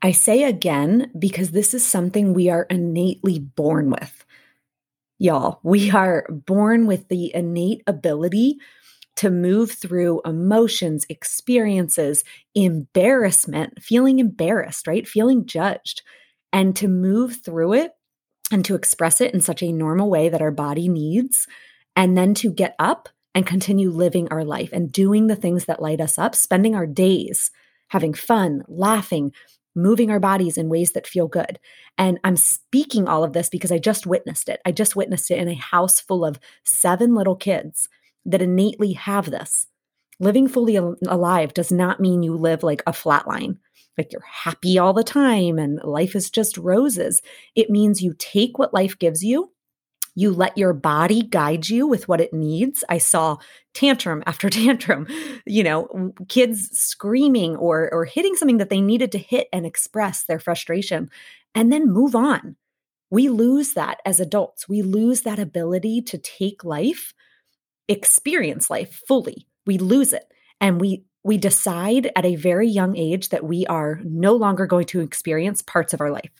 I 0.06 0.12
say 0.12 0.44
again 0.44 1.10
because 1.18 1.50
this 1.50 1.74
is 1.74 1.84
something 1.84 2.32
we 2.32 2.48
are 2.48 2.62
innately 2.70 3.40
born 3.40 3.90
with. 3.90 4.24
Y'all, 5.18 5.58
we 5.64 5.90
are 5.90 6.28
born 6.30 6.86
with 6.86 7.08
the 7.08 7.34
innate 7.34 7.82
ability 7.88 8.58
to 9.16 9.30
move 9.30 9.72
through 9.72 10.22
emotions, 10.24 11.06
experiences, 11.08 12.22
embarrassment, 12.54 13.82
feeling 13.82 14.20
embarrassed, 14.20 14.86
right? 14.86 15.08
Feeling 15.08 15.44
judged, 15.44 16.02
and 16.52 16.76
to 16.76 16.86
move 16.86 17.38
through 17.44 17.72
it 17.72 17.90
and 18.52 18.64
to 18.64 18.76
express 18.76 19.20
it 19.20 19.34
in 19.34 19.40
such 19.40 19.60
a 19.60 19.72
normal 19.72 20.08
way 20.08 20.28
that 20.28 20.40
our 20.40 20.52
body 20.52 20.88
needs, 20.88 21.48
and 21.96 22.16
then 22.16 22.32
to 22.34 22.52
get 22.52 22.76
up 22.78 23.08
and 23.34 23.44
continue 23.44 23.90
living 23.90 24.28
our 24.30 24.44
life 24.44 24.70
and 24.72 24.92
doing 24.92 25.26
the 25.26 25.34
things 25.34 25.64
that 25.64 25.82
light 25.82 26.00
us 26.00 26.16
up, 26.16 26.36
spending 26.36 26.76
our 26.76 26.86
days 26.86 27.50
having 27.88 28.14
fun, 28.14 28.64
laughing, 28.68 29.32
moving 29.76 30.10
our 30.10 30.18
bodies 30.18 30.56
in 30.56 30.68
ways 30.68 30.92
that 30.92 31.06
feel 31.06 31.28
good. 31.28 31.60
And 31.98 32.18
I'm 32.24 32.36
speaking 32.36 33.06
all 33.06 33.22
of 33.22 33.32
this 33.32 33.48
because 33.48 33.70
I 33.70 33.78
just 33.78 34.06
witnessed 34.06 34.48
it. 34.48 34.60
I 34.64 34.72
just 34.72 34.96
witnessed 34.96 35.30
it 35.30 35.38
in 35.38 35.48
a 35.48 35.54
house 35.54 36.00
full 36.00 36.24
of 36.24 36.40
seven 36.64 37.14
little 37.14 37.36
kids 37.36 37.88
that 38.24 38.42
innately 38.42 38.94
have 38.94 39.30
this. 39.30 39.66
Living 40.18 40.48
fully 40.48 40.76
alive 40.76 41.52
does 41.52 41.70
not 41.70 42.00
mean 42.00 42.22
you 42.22 42.34
live 42.34 42.62
like 42.62 42.82
a 42.86 42.92
flat 42.92 43.28
line, 43.28 43.58
like 43.98 44.12
you're 44.12 44.22
happy 44.22 44.78
all 44.78 44.94
the 44.94 45.04
time 45.04 45.58
and 45.58 45.78
life 45.84 46.16
is 46.16 46.30
just 46.30 46.56
roses. 46.56 47.20
It 47.54 47.70
means 47.70 48.02
you 48.02 48.14
take 48.18 48.58
what 48.58 48.72
life 48.72 48.98
gives 48.98 49.22
you 49.22 49.52
you 50.16 50.32
let 50.32 50.58
your 50.58 50.72
body 50.72 51.22
guide 51.22 51.68
you 51.68 51.86
with 51.86 52.08
what 52.08 52.20
it 52.20 52.32
needs. 52.32 52.82
I 52.88 52.98
saw 52.98 53.36
tantrum 53.74 54.24
after 54.26 54.50
tantrum, 54.50 55.06
you 55.46 55.62
know, 55.62 56.12
kids 56.28 56.70
screaming 56.72 57.54
or 57.56 57.88
or 57.92 58.04
hitting 58.04 58.34
something 58.34 58.56
that 58.56 58.70
they 58.70 58.80
needed 58.80 59.12
to 59.12 59.18
hit 59.18 59.46
and 59.52 59.64
express 59.64 60.24
their 60.24 60.40
frustration 60.40 61.08
and 61.54 61.72
then 61.72 61.92
move 61.92 62.16
on. 62.16 62.56
We 63.10 63.28
lose 63.28 63.74
that 63.74 64.00
as 64.04 64.18
adults. 64.18 64.68
We 64.68 64.82
lose 64.82 65.20
that 65.20 65.38
ability 65.38 66.02
to 66.02 66.18
take 66.18 66.64
life, 66.64 67.14
experience 67.86 68.68
life 68.68 69.00
fully. 69.06 69.46
We 69.66 69.78
lose 69.78 70.12
it. 70.12 70.24
And 70.60 70.80
we 70.80 71.04
we 71.22 71.36
decide 71.36 72.10
at 72.16 72.24
a 72.24 72.36
very 72.36 72.68
young 72.68 72.96
age 72.96 73.28
that 73.28 73.44
we 73.44 73.66
are 73.66 74.00
no 74.04 74.34
longer 74.34 74.66
going 74.66 74.86
to 74.86 75.00
experience 75.00 75.60
parts 75.60 75.92
of 75.92 76.00
our 76.00 76.10
life 76.10 76.30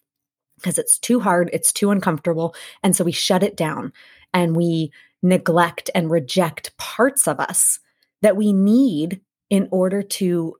because 0.57 0.79
it's 0.79 0.99
too 0.99 1.21
hard, 1.21 1.51
it's 1.53 1.73
too 1.73 1.91
uncomfortable. 1.91 2.55
And 2.83 2.97
so 2.97 3.05
we 3.05 3.13
shut 3.13 3.43
it 3.43 3.57
down 3.57 3.93
and 4.33 4.57
we 4.57 4.93
neglect 5.23 5.91
and 5.95 6.11
reject 6.11 6.77
parts 6.77 7.27
of 7.27 7.41
us 7.41 7.79
that 8.23 8.37
we 8.37 8.53
need 8.53 9.21
in 9.51 9.69
order 9.71 10.03
to 10.03 10.57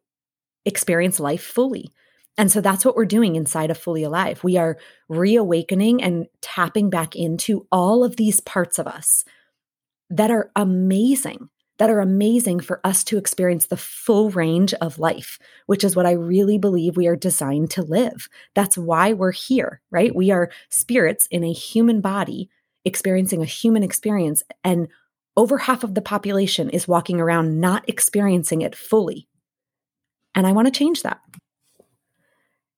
experience 0.65 1.19
life 1.21 1.43
fully. 1.43 1.91
And 2.39 2.53
so 2.53 2.61
that's 2.61 2.85
what 2.85 2.97
we're 2.97 3.07
doing 3.07 3.37
inside 3.37 3.71
of 3.71 3.79
Fully 3.79 4.03
Alive. 4.03 4.45
We 4.45 4.59
are 4.59 4.77
reawakening 5.09 6.03
and 6.03 6.27
tapping 6.43 6.91
back 6.91 7.17
into 7.17 7.67
all 7.73 8.05
of 8.05 8.17
these 8.17 8.41
parts 8.41 8.79
of 8.79 8.87
us 8.87 9.25
that 10.11 10.31
are 10.31 10.51
amazing 10.55 11.49
that 11.79 11.91
are 11.91 12.01
amazing 12.01 12.61
for 12.61 12.81
us 12.85 13.05
to 13.05 13.19
experience 13.19 13.67
the 13.67 13.77
full 13.77 14.31
range 14.31 14.73
of 14.75 14.99
life, 14.99 15.39
which 15.67 15.85
is 15.85 15.95
what 15.95 16.07
I 16.07 16.13
really 16.13 16.59
believe 16.59 16.97
we 16.97 17.07
are 17.07 17.17
designed 17.17 17.71
to 17.73 17.83
live. 17.83 18.29
That's 18.55 18.79
why 18.79 19.13
we're 19.13 19.33
here, 19.33 19.81
right? 19.91 20.15
We 20.15 20.31
are 20.31 20.51
spirits 20.71 21.27
in 21.31 21.45
a 21.45 21.53
human 21.53 22.01
body 22.01 22.49
experiencing 22.85 23.43
a 23.43 23.47
human 23.47 23.83
experience, 23.83 24.43
and 24.63 24.89
over 25.37 25.59
half 25.59 25.85
of 25.85 25.95
the 25.95 26.03
population 26.03 26.71
is 26.71 26.89
walking 26.89 27.21
around 27.21 27.61
not 27.61 27.87
experiencing 27.89 28.63
it 28.63 28.75
fully. 28.75 29.29
And 30.35 30.47
I 30.47 30.53
want 30.53 30.67
to 30.67 30.79
change 30.79 31.03
that. 31.03 31.21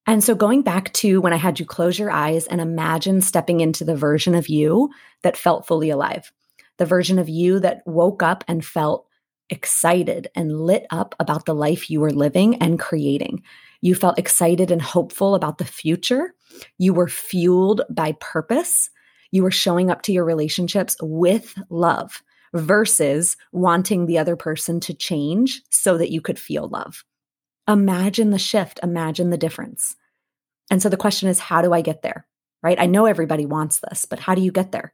And 0.07 0.25
so, 0.25 0.35
going 0.35 0.63
back 0.63 0.93
to 0.95 1.21
when 1.21 1.35
I 1.35 1.37
had 1.37 1.61
you 1.61 1.67
close 1.67 1.99
your 1.99 2.11
eyes 2.11 2.47
and 2.47 2.61
imagine 2.61 3.21
stepping 3.21 3.61
into 3.61 3.85
the 3.85 3.95
version 3.95 4.35
of 4.35 4.49
you 4.49 4.91
that 5.23 5.37
felt 5.37 5.67
fully 5.67 5.91
alive 5.91 6.33
the 6.79 6.87
version 6.87 7.19
of 7.19 7.29
you 7.29 7.61
that 7.61 7.83
woke 7.87 8.23
up 8.23 8.45
and 8.49 8.65
felt 8.65 9.07
excited 9.51 10.29
and 10.35 10.61
lit 10.61 10.87
up 10.91 11.15
about 11.21 11.47
the 11.47 11.55
life 11.55 11.91
you 11.91 12.01
were 12.01 12.11
living 12.13 12.57
and 12.57 12.79
creating. 12.79 13.43
You 13.81 13.95
felt 13.95 14.19
excited 14.19 14.71
and 14.71 14.83
hopeful 14.83 15.35
about 15.35 15.59
the 15.59 15.65
future. 15.65 16.35
You 16.79 16.93
were 16.93 17.09
fueled 17.09 17.83
by 17.91 18.13
purpose. 18.21 18.91
You 19.31 19.43
were 19.43 19.51
showing 19.51 19.91
up 19.91 20.03
to 20.03 20.13
your 20.13 20.25
relationships 20.25 20.97
with 21.01 21.55
love 21.71 22.23
versus 22.55 23.37
wanting 23.53 24.07
the 24.07 24.19
other 24.19 24.37
person 24.37 24.81
to 24.81 24.95
change 24.95 25.63
so 25.71 25.99
that 25.99 26.11
you 26.11 26.21
could 26.21 26.39
feel 26.39 26.69
love. 26.69 27.05
Imagine 27.69 28.31
the 28.31 28.39
shift, 28.39 28.81
imagine 28.83 29.31
the 29.31 29.37
difference. 29.37 29.95
And 30.71 30.83
so 30.83 30.89
the 30.89 30.97
question 30.97 31.29
is, 31.29 31.39
how 31.39 31.63
do 31.63 31.73
I 31.73 31.83
get 31.83 32.03
there? 32.03 32.27
Right? 32.63 32.81
I 32.81 32.87
know 32.87 33.07
everybody 33.07 33.47
wants 33.47 33.81
this, 33.81 34.05
but 34.05 34.19
how 34.19 34.35
do 34.35 34.43
you 34.43 34.51
get 34.51 34.73
there? 34.73 34.93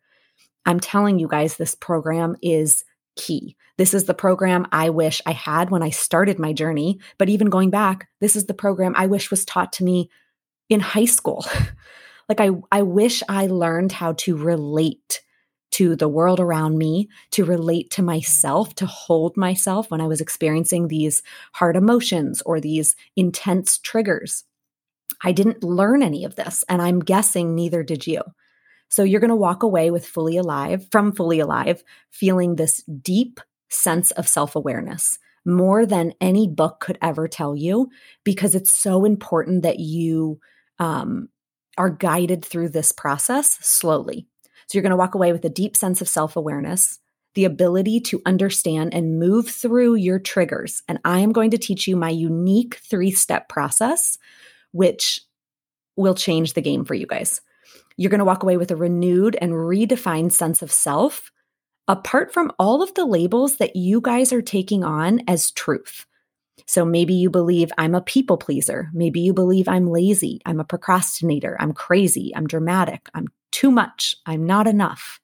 I'm 0.67 0.81
telling 0.81 1.19
you 1.19 1.29
guys, 1.29 1.57
this 1.57 1.75
program 1.75 2.37
is 2.43 2.85
key. 3.17 3.57
This 3.77 3.95
is 3.95 4.05
the 4.05 4.15
program 4.15 4.67
I 4.73 4.91
wish 4.91 5.21
I 5.27 5.33
had 5.33 5.71
when 5.71 5.83
I 5.83 5.91
started 5.91 6.39
my 6.39 6.53
journey. 6.53 7.01
But 7.19 7.29
even 7.29 7.51
going 7.51 7.71
back, 7.71 8.09
this 8.21 8.37
is 8.37 8.47
the 8.47 8.55
program 8.55 8.95
I 8.97 9.07
wish 9.07 9.31
was 9.31 9.45
taught 9.45 9.73
to 9.75 9.85
me 9.85 10.11
in 10.69 10.81
high 10.81 11.05
school. 11.05 11.45
like 12.29 12.41
I, 12.41 12.51
I 12.73 12.83
wish 12.83 13.23
I 13.29 13.47
learned 13.47 13.93
how 13.93 14.13
to 14.15 14.37
relate 14.37 15.23
to 15.73 15.97
the 15.97 16.09
world 16.09 16.39
around 16.39 16.79
me, 16.79 17.09
to 17.33 17.45
relate 17.45 17.91
to 17.91 18.03
myself, 18.03 18.77
to 18.77 18.87
hold 18.87 19.37
myself 19.37 19.91
when 19.91 20.01
I 20.01 20.07
was 20.07 20.21
experiencing 20.21 20.87
these 20.87 21.21
hard 21.53 21.75
emotions 21.75 22.43
or 22.43 22.61
these 22.61 22.95
intense 23.17 23.79
triggers. 23.79 24.45
I 25.21 25.33
didn't 25.33 25.65
learn 25.65 26.03
any 26.03 26.25
of 26.25 26.37
this, 26.37 26.65
and 26.69 26.81
I'm 26.81 27.01
guessing 27.01 27.57
neither 27.57 27.83
did 27.83 28.07
you. 28.07 28.23
So 28.89 29.03
you're 29.03 29.21
going 29.21 29.31
to 29.31 29.37
walk 29.37 29.63
away 29.63 29.91
with 29.91 30.07
fully 30.07 30.37
alive, 30.37 30.87
from 30.91 31.13
fully 31.13 31.41
alive, 31.41 31.83
feeling 32.11 32.57
this 32.57 32.83
deep 33.03 33.41
sense 33.69 34.11
of 34.13 34.29
self 34.29 34.55
awareness 34.55 35.19
more 35.45 35.85
than 35.85 36.15
any 36.21 36.49
book 36.49 36.81
could 36.81 36.99
ever 37.03 37.29
tell 37.29 37.55
you, 37.55 37.91
because 38.25 38.55
it's 38.55 38.73
so 38.73 39.05
important 39.05 39.63
that 39.63 39.79
you 39.79 40.41
um, 40.79 41.29
are 41.77 41.91
guided 41.91 42.45
through 42.45 42.71
this 42.71 42.93
process 42.93 43.59
slowly. 43.61 44.27
So 44.67 44.79
you're 44.79 44.83
going 44.83 44.91
to 44.91 44.97
walk 44.97 45.15
away 45.15 45.33
with 45.33 45.45
a 45.45 45.51
deep 45.51 45.77
sense 45.77 46.01
of 46.01 46.09
self 46.09 46.37
awareness, 46.37 46.99
the 47.35 47.45
ability 47.45 48.01
to 48.01 48.23
understand 48.25 48.95
and 48.95 49.19
move 49.19 49.49
through 49.49 49.97
your 49.97 50.19
triggers. 50.19 50.83
And 50.89 50.99
I 51.05 51.19
am 51.21 51.33
going 51.33 51.51
to 51.51 51.59
teach 51.59 51.87
you 51.87 51.97
my 51.97 52.11
unique 52.11 52.77
three 52.77 53.11
step 53.11 53.49
process, 53.49 54.19
which 54.73 55.21
will 55.97 56.15
change 56.15 56.55
the 56.55 56.63
game 56.63 56.85
for 56.85 56.95
you 56.95 57.07
guys. 57.07 57.41
You're 57.97 58.11
going 58.11 58.19
to 58.19 58.25
walk 58.25 58.43
away 58.43 58.57
with 58.57 58.71
a 58.71 58.77
renewed 58.77 59.37
and 59.41 59.53
redefined 59.53 60.33
sense 60.33 60.63
of 60.63 60.73
self, 60.73 61.31
apart 61.87 62.33
from 62.33 62.51
all 62.59 62.83
of 62.83 62.95
the 62.95 63.05
labels 63.05 63.57
that 63.57 63.77
you 63.77 64.01
guys 64.01 64.33
are 64.33 64.43
taking 64.43 64.85
on 64.85 65.21
as 65.29 65.51
truth. 65.51 66.07
So 66.67 66.85
maybe 66.85 67.15
you 67.15 67.31
believe 67.31 67.71
I'm 67.77 67.95
a 67.95 68.01
people 68.01 68.37
pleaser. 68.37 68.91
Maybe 68.95 69.21
you 69.21 69.35
believe 69.35 69.69
I'm 69.69 69.87
lazy. 69.87 70.41
I'm 70.47 70.61
a 70.61 70.65
procrastinator. 70.65 71.57
I'm 71.61 71.73
crazy. 71.73 72.33
I'm 72.35 72.47
dramatic. 72.47 73.09
I'm 73.15 73.29
too 73.53 73.71
much. 73.71 74.17
I'm 74.25 74.47
not 74.47 74.67
enough. 74.67 75.21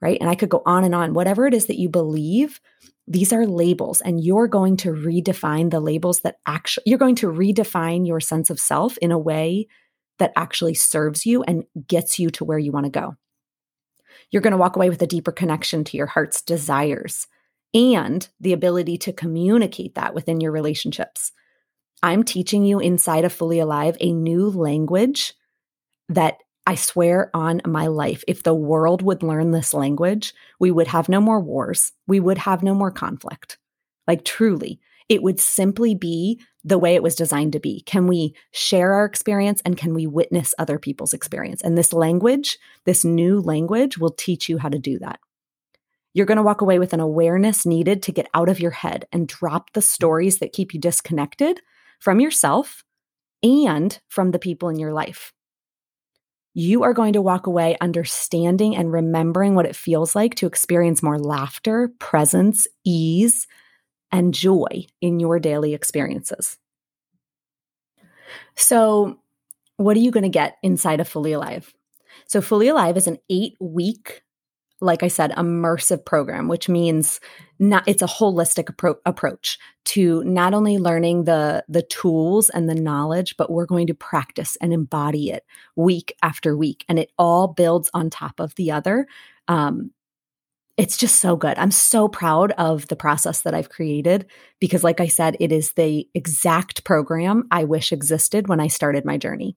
Right. 0.00 0.18
And 0.20 0.28
I 0.28 0.34
could 0.34 0.50
go 0.50 0.62
on 0.66 0.84
and 0.84 0.94
on. 0.94 1.14
Whatever 1.14 1.46
it 1.46 1.54
is 1.54 1.66
that 1.66 1.78
you 1.78 1.88
believe, 1.88 2.60
these 3.06 3.32
are 3.32 3.46
labels, 3.46 4.00
and 4.00 4.22
you're 4.22 4.48
going 4.48 4.76
to 4.78 4.90
redefine 4.90 5.70
the 5.70 5.80
labels 5.80 6.20
that 6.20 6.38
actually, 6.46 6.84
you're 6.86 6.98
going 6.98 7.16
to 7.16 7.30
redefine 7.30 8.06
your 8.06 8.20
sense 8.20 8.50
of 8.50 8.58
self 8.58 8.98
in 8.98 9.12
a 9.12 9.18
way 9.18 9.66
that 10.18 10.32
actually 10.36 10.74
serves 10.74 11.26
you 11.26 11.42
and 11.42 11.64
gets 11.88 12.18
you 12.18 12.30
to 12.30 12.44
where 12.44 12.58
you 12.58 12.72
want 12.72 12.86
to 12.86 12.90
go. 12.90 13.16
You're 14.30 14.42
going 14.42 14.52
to 14.52 14.58
walk 14.58 14.76
away 14.76 14.90
with 14.90 15.02
a 15.02 15.06
deeper 15.06 15.32
connection 15.32 15.84
to 15.84 15.96
your 15.96 16.06
heart's 16.06 16.42
desires 16.42 17.26
and 17.72 18.28
the 18.40 18.52
ability 18.52 18.96
to 18.98 19.12
communicate 19.12 19.96
that 19.96 20.14
within 20.14 20.40
your 20.40 20.52
relationships. 20.52 21.32
I'm 22.02 22.22
teaching 22.22 22.64
you 22.64 22.78
inside 22.78 23.24
of 23.24 23.32
Fully 23.32 23.58
Alive 23.58 23.96
a 24.00 24.12
new 24.12 24.48
language 24.50 25.34
that 26.08 26.38
I 26.66 26.76
swear 26.76 27.30
on 27.34 27.60
my 27.66 27.88
life, 27.88 28.24
if 28.26 28.42
the 28.42 28.54
world 28.54 29.02
would 29.02 29.22
learn 29.22 29.50
this 29.50 29.74
language, 29.74 30.32
we 30.58 30.70
would 30.70 30.86
have 30.88 31.08
no 31.08 31.20
more 31.20 31.40
wars. 31.40 31.92
We 32.06 32.20
would 32.20 32.38
have 32.38 32.62
no 32.62 32.74
more 32.74 32.90
conflict. 32.90 33.58
Like, 34.06 34.24
truly, 34.24 34.80
it 35.08 35.22
would 35.22 35.38
simply 35.38 35.94
be 35.94 36.40
the 36.64 36.78
way 36.78 36.94
it 36.94 37.02
was 37.02 37.14
designed 37.14 37.52
to 37.52 37.60
be. 37.60 37.82
Can 37.82 38.06
we 38.06 38.34
share 38.52 38.94
our 38.94 39.04
experience 39.04 39.60
and 39.64 39.76
can 39.76 39.94
we 39.94 40.06
witness 40.06 40.54
other 40.58 40.78
people's 40.78 41.12
experience? 41.12 41.60
And 41.62 41.76
this 41.76 41.92
language, 41.92 42.58
this 42.84 43.04
new 43.04 43.40
language, 43.40 43.98
will 43.98 44.10
teach 44.10 44.48
you 44.48 44.58
how 44.58 44.70
to 44.70 44.78
do 44.78 44.98
that. 45.00 45.20
You're 46.14 46.26
going 46.26 46.36
to 46.36 46.42
walk 46.42 46.60
away 46.60 46.78
with 46.78 46.92
an 46.92 47.00
awareness 47.00 47.66
needed 47.66 48.02
to 48.04 48.12
get 48.12 48.28
out 48.34 48.48
of 48.48 48.60
your 48.60 48.70
head 48.70 49.06
and 49.12 49.28
drop 49.28 49.72
the 49.72 49.82
stories 49.82 50.38
that 50.38 50.52
keep 50.52 50.72
you 50.72 50.80
disconnected 50.80 51.60
from 51.98 52.20
yourself 52.20 52.84
and 53.42 54.00
from 54.08 54.30
the 54.30 54.38
people 54.38 54.68
in 54.68 54.78
your 54.78 54.92
life. 54.92 55.32
You 56.54 56.84
are 56.84 56.94
going 56.94 57.14
to 57.14 57.20
walk 57.20 57.48
away 57.48 57.76
understanding 57.80 58.76
and 58.76 58.92
remembering 58.92 59.56
what 59.56 59.66
it 59.66 59.74
feels 59.74 60.14
like 60.14 60.36
to 60.36 60.46
experience 60.46 61.02
more 61.02 61.18
laughter, 61.18 61.90
presence, 61.98 62.68
ease, 62.84 63.48
and 64.14 64.32
joy 64.32 64.86
in 65.00 65.18
your 65.18 65.40
daily 65.40 65.74
experiences. 65.74 66.56
So, 68.54 69.18
what 69.76 69.96
are 69.96 70.00
you 70.00 70.12
going 70.12 70.22
to 70.22 70.28
get 70.28 70.56
inside 70.62 71.00
of 71.00 71.08
Fully 71.08 71.32
Alive? 71.32 71.74
So, 72.26 72.40
Fully 72.40 72.68
Alive 72.68 72.96
is 72.96 73.08
an 73.08 73.18
eight 73.28 73.56
week, 73.58 74.22
like 74.80 75.02
I 75.02 75.08
said, 75.08 75.32
immersive 75.32 76.04
program, 76.04 76.46
which 76.46 76.68
means 76.68 77.18
not 77.58 77.82
it's 77.88 78.02
a 78.02 78.06
holistic 78.06 78.66
appro- 78.66 79.00
approach 79.04 79.58
to 79.86 80.22
not 80.22 80.54
only 80.54 80.78
learning 80.78 81.24
the 81.24 81.64
the 81.68 81.82
tools 81.82 82.50
and 82.50 82.70
the 82.70 82.74
knowledge, 82.76 83.36
but 83.36 83.50
we're 83.50 83.66
going 83.66 83.88
to 83.88 83.94
practice 83.94 84.56
and 84.60 84.72
embody 84.72 85.30
it 85.30 85.44
week 85.74 86.14
after 86.22 86.56
week, 86.56 86.84
and 86.88 87.00
it 87.00 87.10
all 87.18 87.48
builds 87.48 87.90
on 87.92 88.10
top 88.10 88.38
of 88.38 88.54
the 88.54 88.70
other. 88.70 89.08
Um, 89.48 89.90
it's 90.76 90.96
just 90.96 91.20
so 91.20 91.36
good. 91.36 91.56
I'm 91.58 91.70
so 91.70 92.08
proud 92.08 92.52
of 92.52 92.88
the 92.88 92.96
process 92.96 93.42
that 93.42 93.54
I've 93.54 93.68
created 93.68 94.26
because, 94.60 94.82
like 94.82 95.00
I 95.00 95.06
said, 95.06 95.36
it 95.38 95.52
is 95.52 95.72
the 95.72 96.08
exact 96.14 96.84
program 96.84 97.46
I 97.50 97.64
wish 97.64 97.92
existed 97.92 98.48
when 98.48 98.60
I 98.60 98.66
started 98.66 99.04
my 99.04 99.16
journey. 99.16 99.56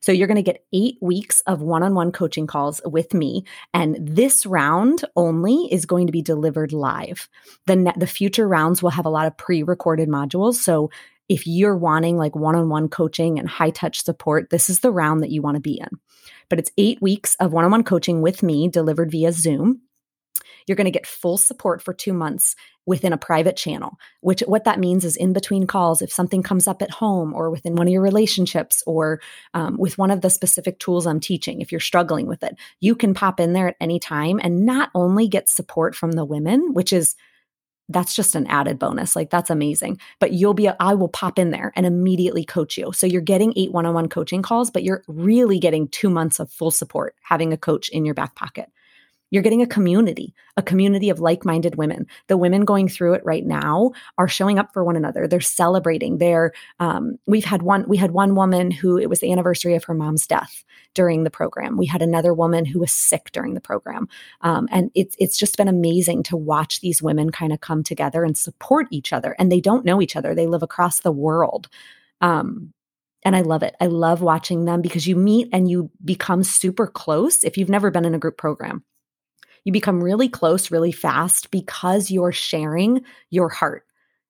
So, 0.00 0.12
you're 0.12 0.28
going 0.28 0.36
to 0.36 0.42
get 0.42 0.64
eight 0.72 0.96
weeks 1.02 1.42
of 1.42 1.60
one 1.60 1.82
on 1.82 1.94
one 1.94 2.10
coaching 2.10 2.46
calls 2.46 2.80
with 2.86 3.12
me. 3.12 3.44
And 3.74 3.98
this 4.00 4.46
round 4.46 5.04
only 5.14 5.68
is 5.70 5.84
going 5.84 6.06
to 6.06 6.12
be 6.12 6.22
delivered 6.22 6.72
live. 6.72 7.28
The, 7.66 7.76
ne- 7.76 7.92
the 7.96 8.06
future 8.06 8.48
rounds 8.48 8.82
will 8.82 8.90
have 8.90 9.06
a 9.06 9.10
lot 9.10 9.26
of 9.26 9.36
pre 9.36 9.62
recorded 9.62 10.08
modules. 10.08 10.54
So, 10.54 10.90
if 11.28 11.46
you're 11.46 11.76
wanting 11.76 12.16
like 12.16 12.36
one 12.36 12.56
on 12.56 12.68
one 12.68 12.88
coaching 12.88 13.38
and 13.38 13.48
high 13.48 13.70
touch 13.70 14.02
support, 14.04 14.48
this 14.50 14.70
is 14.70 14.80
the 14.80 14.92
round 14.92 15.22
that 15.22 15.30
you 15.30 15.42
want 15.42 15.56
to 15.56 15.60
be 15.60 15.80
in. 15.80 15.88
But 16.48 16.60
it's 16.60 16.70
eight 16.78 17.02
weeks 17.02 17.36
of 17.40 17.52
one 17.52 17.64
on 17.64 17.72
one 17.72 17.84
coaching 17.84 18.22
with 18.22 18.42
me 18.42 18.68
delivered 18.68 19.10
via 19.10 19.32
Zoom. 19.32 19.82
You're 20.66 20.76
going 20.76 20.86
to 20.86 20.90
get 20.90 21.06
full 21.06 21.38
support 21.38 21.82
for 21.82 21.94
two 21.94 22.12
months 22.12 22.56
within 22.86 23.12
a 23.12 23.18
private 23.18 23.56
channel, 23.56 23.98
which 24.20 24.40
what 24.46 24.64
that 24.64 24.78
means 24.78 25.04
is 25.04 25.16
in 25.16 25.32
between 25.32 25.66
calls, 25.66 26.00
if 26.00 26.12
something 26.12 26.42
comes 26.42 26.68
up 26.68 26.82
at 26.82 26.90
home 26.90 27.34
or 27.34 27.50
within 27.50 27.74
one 27.74 27.88
of 27.88 27.92
your 27.92 28.02
relationships 28.02 28.82
or 28.86 29.20
um, 29.54 29.76
with 29.76 29.98
one 29.98 30.10
of 30.10 30.20
the 30.20 30.30
specific 30.30 30.78
tools 30.78 31.06
I'm 31.06 31.20
teaching, 31.20 31.60
if 31.60 31.72
you're 31.72 31.80
struggling 31.80 32.26
with 32.26 32.42
it, 32.42 32.56
you 32.80 32.94
can 32.94 33.12
pop 33.12 33.40
in 33.40 33.52
there 33.52 33.68
at 33.68 33.76
any 33.80 33.98
time 33.98 34.40
and 34.42 34.64
not 34.64 34.90
only 34.94 35.28
get 35.28 35.48
support 35.48 35.94
from 35.94 36.12
the 36.12 36.24
women, 36.24 36.72
which 36.74 36.92
is 36.92 37.16
that's 37.88 38.14
just 38.14 38.34
an 38.34 38.46
added 38.48 38.78
bonus. 38.78 39.14
Like 39.14 39.30
that's 39.30 39.50
amazing. 39.50 40.00
But 40.18 40.32
you'll 40.32 40.54
be, 40.54 40.68
I 40.68 40.94
will 40.94 41.08
pop 41.08 41.38
in 41.38 41.50
there 41.50 41.72
and 41.76 41.86
immediately 41.86 42.44
coach 42.44 42.76
you. 42.76 42.92
So 42.92 43.06
you're 43.06 43.20
getting 43.20 43.52
eight 43.56 43.72
one 43.72 43.86
on 43.86 43.94
one 43.94 44.08
coaching 44.08 44.42
calls, 44.42 44.70
but 44.70 44.82
you're 44.82 45.04
really 45.06 45.58
getting 45.58 45.88
two 45.88 46.10
months 46.10 46.40
of 46.40 46.50
full 46.50 46.70
support 46.70 47.14
having 47.22 47.52
a 47.52 47.56
coach 47.56 47.88
in 47.90 48.04
your 48.04 48.14
back 48.14 48.34
pocket. 48.34 48.70
You're 49.30 49.42
getting 49.42 49.62
a 49.62 49.66
community, 49.66 50.34
a 50.56 50.62
community 50.62 51.10
of 51.10 51.18
like 51.18 51.44
minded 51.44 51.74
women. 51.76 52.06
The 52.28 52.36
women 52.36 52.64
going 52.64 52.88
through 52.88 53.14
it 53.14 53.24
right 53.24 53.44
now 53.44 53.92
are 54.18 54.28
showing 54.28 54.58
up 54.58 54.72
for 54.72 54.84
one 54.84 54.96
another. 54.96 55.26
They're 55.26 55.40
celebrating. 55.40 56.18
They're, 56.18 56.52
um, 56.78 57.18
we've 57.26 57.44
had 57.44 57.62
one, 57.62 57.84
we 57.88 57.96
had 57.96 58.12
one 58.12 58.36
woman 58.36 58.70
who 58.70 58.98
it 58.98 59.10
was 59.10 59.20
the 59.20 59.32
anniversary 59.32 59.74
of 59.74 59.84
her 59.84 59.94
mom's 59.94 60.26
death 60.26 60.64
during 60.94 61.24
the 61.24 61.30
program. 61.30 61.76
We 61.76 61.86
had 61.86 62.02
another 62.02 62.32
woman 62.32 62.64
who 62.64 62.78
was 62.78 62.92
sick 62.92 63.30
during 63.32 63.54
the 63.54 63.60
program. 63.60 64.08
Um, 64.42 64.68
and 64.70 64.90
it's, 64.94 65.16
it's 65.18 65.36
just 65.36 65.56
been 65.56 65.68
amazing 65.68 66.22
to 66.24 66.36
watch 66.36 66.80
these 66.80 67.02
women 67.02 67.30
kind 67.30 67.52
of 67.52 67.60
come 67.60 67.82
together 67.82 68.24
and 68.24 68.38
support 68.38 68.86
each 68.90 69.12
other. 69.12 69.34
And 69.38 69.50
they 69.50 69.60
don't 69.60 69.84
know 69.84 70.00
each 70.00 70.16
other, 70.16 70.34
they 70.34 70.46
live 70.46 70.62
across 70.62 71.00
the 71.00 71.12
world. 71.12 71.68
Um, 72.20 72.72
and 73.24 73.34
I 73.34 73.40
love 73.40 73.64
it. 73.64 73.74
I 73.80 73.86
love 73.86 74.22
watching 74.22 74.66
them 74.66 74.82
because 74.82 75.08
you 75.08 75.16
meet 75.16 75.48
and 75.52 75.68
you 75.68 75.90
become 76.04 76.44
super 76.44 76.86
close 76.86 77.42
if 77.42 77.58
you've 77.58 77.68
never 77.68 77.90
been 77.90 78.04
in 78.04 78.14
a 78.14 78.20
group 78.20 78.36
program 78.36 78.84
you 79.66 79.72
become 79.72 80.02
really 80.02 80.28
close 80.28 80.70
really 80.70 80.92
fast 80.92 81.50
because 81.50 82.08
you're 82.08 82.32
sharing 82.32 83.04
your 83.30 83.48
heart. 83.48 83.84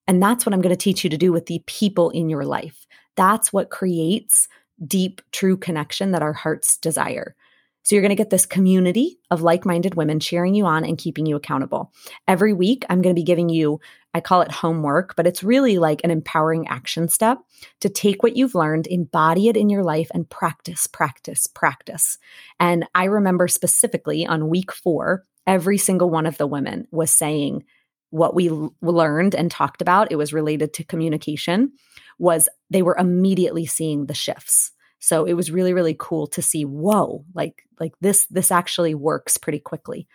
And 0.08 0.22
that's 0.22 0.46
what 0.46 0.54
I'm 0.54 0.62
going 0.62 0.74
to 0.74 0.76
teach 0.76 1.04
you 1.04 1.10
to 1.10 1.18
do 1.18 1.30
with 1.30 1.44
the 1.44 1.62
people 1.66 2.08
in 2.10 2.30
your 2.30 2.44
life. 2.44 2.86
That's 3.16 3.52
what 3.52 3.68
creates 3.68 4.48
deep, 4.86 5.20
true 5.32 5.58
connection 5.58 6.12
that 6.12 6.22
our 6.22 6.32
hearts 6.32 6.78
desire. 6.78 7.36
So 7.82 7.94
you're 7.94 8.02
going 8.02 8.08
to 8.08 8.16
get 8.16 8.30
this 8.30 8.46
community 8.46 9.18
of 9.30 9.42
like 9.42 9.66
minded 9.66 9.94
women 9.94 10.20
cheering 10.20 10.54
you 10.54 10.64
on 10.64 10.84
and 10.84 10.96
keeping 10.96 11.26
you 11.26 11.36
accountable. 11.36 11.92
Every 12.26 12.54
week, 12.54 12.86
I'm 12.88 13.02
going 13.02 13.14
to 13.14 13.20
be 13.20 13.22
giving 13.22 13.50
you, 13.50 13.78
I 14.16 14.20
call 14.20 14.40
it 14.40 14.50
homework, 14.50 15.14
but 15.14 15.26
it's 15.26 15.42
really 15.42 15.76
like 15.76 16.00
an 16.02 16.10
empowering 16.10 16.68
action 16.68 17.06
step 17.06 17.36
to 17.80 17.90
take 17.90 18.22
what 18.22 18.34
you've 18.34 18.54
learned, 18.54 18.86
embody 18.86 19.48
it 19.48 19.58
in 19.58 19.68
your 19.68 19.84
life, 19.84 20.10
and 20.14 20.28
practice, 20.30 20.86
practice, 20.86 21.46
practice. 21.46 22.16
And 22.58 22.86
I 22.94 23.04
remember 23.04 23.46
specifically 23.46 24.24
on 24.24 24.48
week 24.48 24.72
four, 24.72 25.24
every 25.46 25.76
single 25.76 26.08
one 26.08 26.24
of 26.24 26.38
the 26.38 26.46
women 26.46 26.88
was 26.90 27.12
saying, 27.12 27.64
what 28.08 28.34
we 28.34 28.48
l- 28.48 28.74
learned 28.80 29.34
and 29.34 29.50
talked 29.50 29.82
about 29.82 30.10
it 30.10 30.16
was 30.16 30.32
related 30.32 30.72
to 30.72 30.84
communication 30.84 31.72
was 32.18 32.48
they 32.70 32.80
were 32.80 32.96
immediately 32.96 33.66
seeing 33.66 34.06
the 34.06 34.14
shifts 34.14 34.70
so 35.00 35.24
it 35.24 35.34
was 35.34 35.50
really 35.50 35.74
really 35.74 35.96
cool 35.98 36.28
to 36.28 36.40
see 36.40 36.64
whoa 36.64 37.24
like 37.34 37.64
like 37.80 37.92
this 38.00 38.24
this 38.26 38.52
actually 38.52 38.94
works 38.94 39.36
pretty 39.36 39.58
quickly 39.58 40.06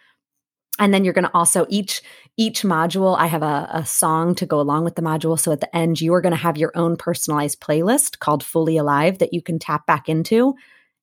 and 0.81 0.93
then 0.93 1.05
you're 1.05 1.13
going 1.13 1.25
to 1.25 1.33
also 1.33 1.65
each 1.69 2.01
each 2.35 2.63
module 2.63 3.17
i 3.17 3.27
have 3.27 3.43
a, 3.43 3.69
a 3.71 3.85
song 3.85 4.35
to 4.35 4.45
go 4.45 4.59
along 4.59 4.83
with 4.83 4.95
the 4.95 5.01
module. 5.01 5.39
So 5.39 5.53
at 5.53 5.61
the 5.61 5.73
end 5.73 6.01
you 6.01 6.13
are 6.13 6.21
going 6.21 6.33
to 6.33 6.37
have 6.37 6.57
your 6.57 6.71
own 6.75 6.97
personalized 6.97 7.61
playlist 7.61 8.19
called 8.19 8.43
fully 8.43 8.75
alive 8.75 9.19
that 9.19 9.33
you 9.33 9.41
can 9.41 9.59
tap 9.59 9.85
back 9.85 10.09
into 10.09 10.55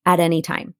at 0.05 0.19
any 0.19 0.41
time. 0.41 0.75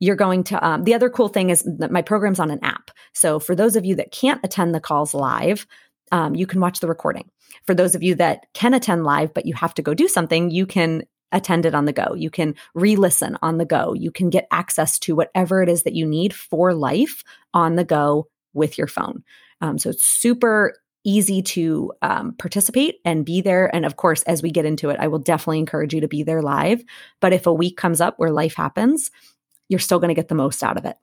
You're 0.00 0.16
going 0.16 0.44
to 0.44 0.66
um, 0.66 0.84
the 0.84 0.94
other 0.94 1.08
cool 1.08 1.28
thing 1.28 1.48
is 1.48 1.62
that 1.78 1.90
my 1.90 2.02
program's 2.02 2.40
on 2.40 2.50
an 2.50 2.62
app. 2.62 2.90
So 3.14 3.38
for 3.38 3.54
those 3.54 3.76
of 3.76 3.84
you 3.84 3.94
that 3.96 4.10
can't 4.10 4.40
attend 4.44 4.74
the 4.74 4.80
calls 4.80 5.14
live 5.14 5.66
um, 6.12 6.34
you 6.34 6.46
can 6.46 6.60
watch 6.60 6.80
the 6.80 6.88
recording. 6.88 7.30
For 7.66 7.74
those 7.74 7.94
of 7.94 8.02
you 8.02 8.14
that 8.16 8.46
can 8.52 8.74
attend 8.74 9.04
live 9.04 9.32
but 9.32 9.46
you 9.46 9.54
have 9.54 9.74
to 9.74 9.82
go 9.82 9.94
do 9.94 10.08
something 10.08 10.50
you 10.50 10.66
can 10.66 11.04
attend 11.34 11.66
it 11.66 11.74
on 11.74 11.84
the 11.84 11.92
go. 11.92 12.14
You 12.14 12.30
can 12.30 12.54
re 12.74 12.96
listen 12.96 13.36
on 13.42 13.58
the 13.58 13.66
go. 13.66 13.92
You 13.92 14.10
can 14.10 14.30
get 14.30 14.46
access 14.50 14.98
to 15.00 15.14
whatever 15.14 15.62
it 15.62 15.68
is 15.68 15.82
that 15.82 15.94
you 15.94 16.06
need 16.06 16.34
for 16.34 16.72
life 16.72 17.22
on 17.52 17.74
the 17.74 17.84
go 17.84 18.28
with 18.54 18.78
your 18.78 18.86
phone. 18.86 19.22
Um, 19.60 19.78
so 19.78 19.90
it's 19.90 20.04
super 20.04 20.74
easy 21.04 21.42
to 21.42 21.92
um, 22.00 22.34
participate 22.38 22.96
and 23.04 23.26
be 23.26 23.42
there. 23.42 23.74
And 23.74 23.84
of 23.84 23.96
course, 23.96 24.22
as 24.22 24.42
we 24.42 24.50
get 24.50 24.64
into 24.64 24.88
it, 24.88 24.98
I 24.98 25.08
will 25.08 25.18
definitely 25.18 25.58
encourage 25.58 25.92
you 25.92 26.00
to 26.00 26.08
be 26.08 26.22
there 26.22 26.40
live. 26.40 26.82
But 27.20 27.34
if 27.34 27.46
a 27.46 27.52
week 27.52 27.76
comes 27.76 28.00
up 28.00 28.14
where 28.16 28.30
life 28.30 28.54
happens, 28.54 29.10
you're 29.68 29.80
still 29.80 29.98
going 29.98 30.08
to 30.08 30.14
get 30.14 30.28
the 30.28 30.34
most 30.34 30.62
out 30.62 30.78
of 30.78 30.86
it. 30.86 30.96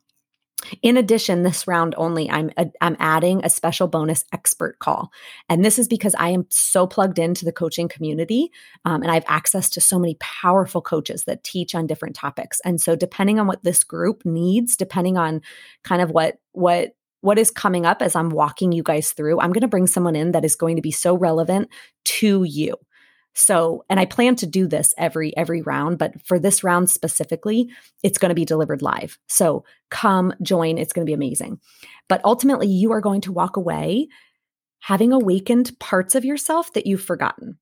In 0.80 0.96
addition, 0.96 1.42
this 1.42 1.66
round 1.66 1.94
only, 1.98 2.30
I'm 2.30 2.50
I'm 2.80 2.96
adding 2.98 3.44
a 3.44 3.50
special 3.50 3.88
bonus 3.88 4.24
expert 4.32 4.78
call, 4.78 5.10
and 5.48 5.64
this 5.64 5.78
is 5.78 5.88
because 5.88 6.14
I 6.18 6.30
am 6.30 6.46
so 6.48 6.86
plugged 6.86 7.18
into 7.18 7.44
the 7.44 7.52
coaching 7.52 7.88
community, 7.88 8.50
um, 8.84 9.02
and 9.02 9.10
I 9.10 9.14
have 9.14 9.24
access 9.26 9.68
to 9.70 9.80
so 9.80 9.98
many 9.98 10.16
powerful 10.20 10.80
coaches 10.80 11.24
that 11.24 11.44
teach 11.44 11.74
on 11.74 11.86
different 11.86 12.16
topics. 12.16 12.60
And 12.64 12.80
so, 12.80 12.96
depending 12.96 13.38
on 13.38 13.46
what 13.46 13.64
this 13.64 13.84
group 13.84 14.24
needs, 14.24 14.76
depending 14.76 15.18
on 15.18 15.42
kind 15.84 16.00
of 16.00 16.10
what 16.10 16.38
what 16.52 16.94
what 17.20 17.38
is 17.38 17.50
coming 17.50 17.86
up 17.86 18.02
as 18.02 18.16
I'm 18.16 18.30
walking 18.30 18.72
you 18.72 18.82
guys 18.82 19.12
through, 19.12 19.40
I'm 19.40 19.52
going 19.52 19.62
to 19.62 19.68
bring 19.68 19.86
someone 19.86 20.16
in 20.16 20.32
that 20.32 20.44
is 20.44 20.56
going 20.56 20.76
to 20.76 20.82
be 20.82 20.90
so 20.90 21.16
relevant 21.16 21.68
to 22.04 22.44
you. 22.44 22.76
So, 23.34 23.84
and 23.88 23.98
I 23.98 24.04
plan 24.04 24.36
to 24.36 24.46
do 24.46 24.66
this 24.66 24.92
every 24.98 25.36
every 25.36 25.62
round, 25.62 25.98
but 25.98 26.20
for 26.24 26.38
this 26.38 26.62
round 26.62 26.90
specifically, 26.90 27.70
it's 28.02 28.18
going 28.18 28.28
to 28.28 28.34
be 28.34 28.44
delivered 28.44 28.82
live. 28.82 29.18
So, 29.28 29.64
come 29.90 30.34
join, 30.42 30.78
it's 30.78 30.92
going 30.92 31.06
to 31.06 31.10
be 31.10 31.14
amazing. 31.14 31.60
But 32.08 32.20
ultimately, 32.24 32.68
you 32.68 32.92
are 32.92 33.00
going 33.00 33.22
to 33.22 33.32
walk 33.32 33.56
away 33.56 34.08
having 34.80 35.12
awakened 35.12 35.78
parts 35.78 36.14
of 36.14 36.24
yourself 36.24 36.72
that 36.72 36.86
you've 36.86 37.02
forgotten. 37.02 37.58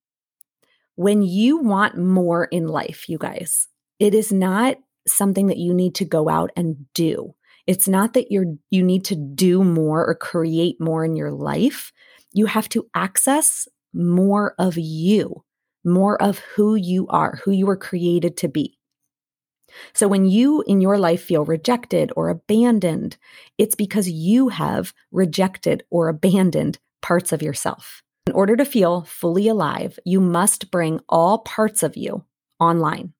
When 0.96 1.22
you 1.22 1.58
want 1.58 1.96
more 1.96 2.44
in 2.44 2.66
life, 2.66 3.08
you 3.08 3.18
guys, 3.18 3.68
it 3.98 4.14
is 4.14 4.32
not 4.32 4.76
something 5.06 5.46
that 5.46 5.58
you 5.58 5.72
need 5.72 5.94
to 5.96 6.04
go 6.04 6.28
out 6.28 6.50
and 6.56 6.86
do. 6.94 7.34
It's 7.66 7.86
not 7.86 8.14
that 8.14 8.32
you're 8.32 8.54
you 8.70 8.82
need 8.82 9.04
to 9.06 9.14
do 9.14 9.62
more 9.62 10.04
or 10.04 10.14
create 10.16 10.80
more 10.80 11.04
in 11.04 11.14
your 11.14 11.30
life. 11.30 11.92
You 12.32 12.46
have 12.46 12.68
to 12.70 12.88
access 12.94 13.68
more 13.92 14.54
of 14.58 14.76
you 14.76 15.44
more 15.84 16.20
of 16.20 16.38
who 16.38 16.74
you 16.74 17.06
are, 17.08 17.40
who 17.44 17.50
you 17.50 17.66
were 17.66 17.76
created 17.76 18.36
to 18.38 18.48
be. 18.48 18.78
So 19.92 20.08
when 20.08 20.24
you 20.24 20.62
in 20.66 20.80
your 20.80 20.98
life 20.98 21.22
feel 21.22 21.44
rejected 21.44 22.12
or 22.16 22.28
abandoned, 22.28 23.16
it's 23.58 23.74
because 23.74 24.10
you 24.10 24.48
have 24.48 24.92
rejected 25.12 25.84
or 25.90 26.08
abandoned 26.08 26.78
parts 27.02 27.32
of 27.32 27.42
yourself. 27.42 28.02
In 28.26 28.32
order 28.32 28.56
to 28.56 28.64
feel 28.64 29.02
fully 29.02 29.48
alive, 29.48 29.98
you 30.04 30.20
must 30.20 30.70
bring 30.70 31.00
all 31.08 31.38
parts 31.38 31.82
of 31.82 31.96
you 31.96 32.24
online. 32.58 33.12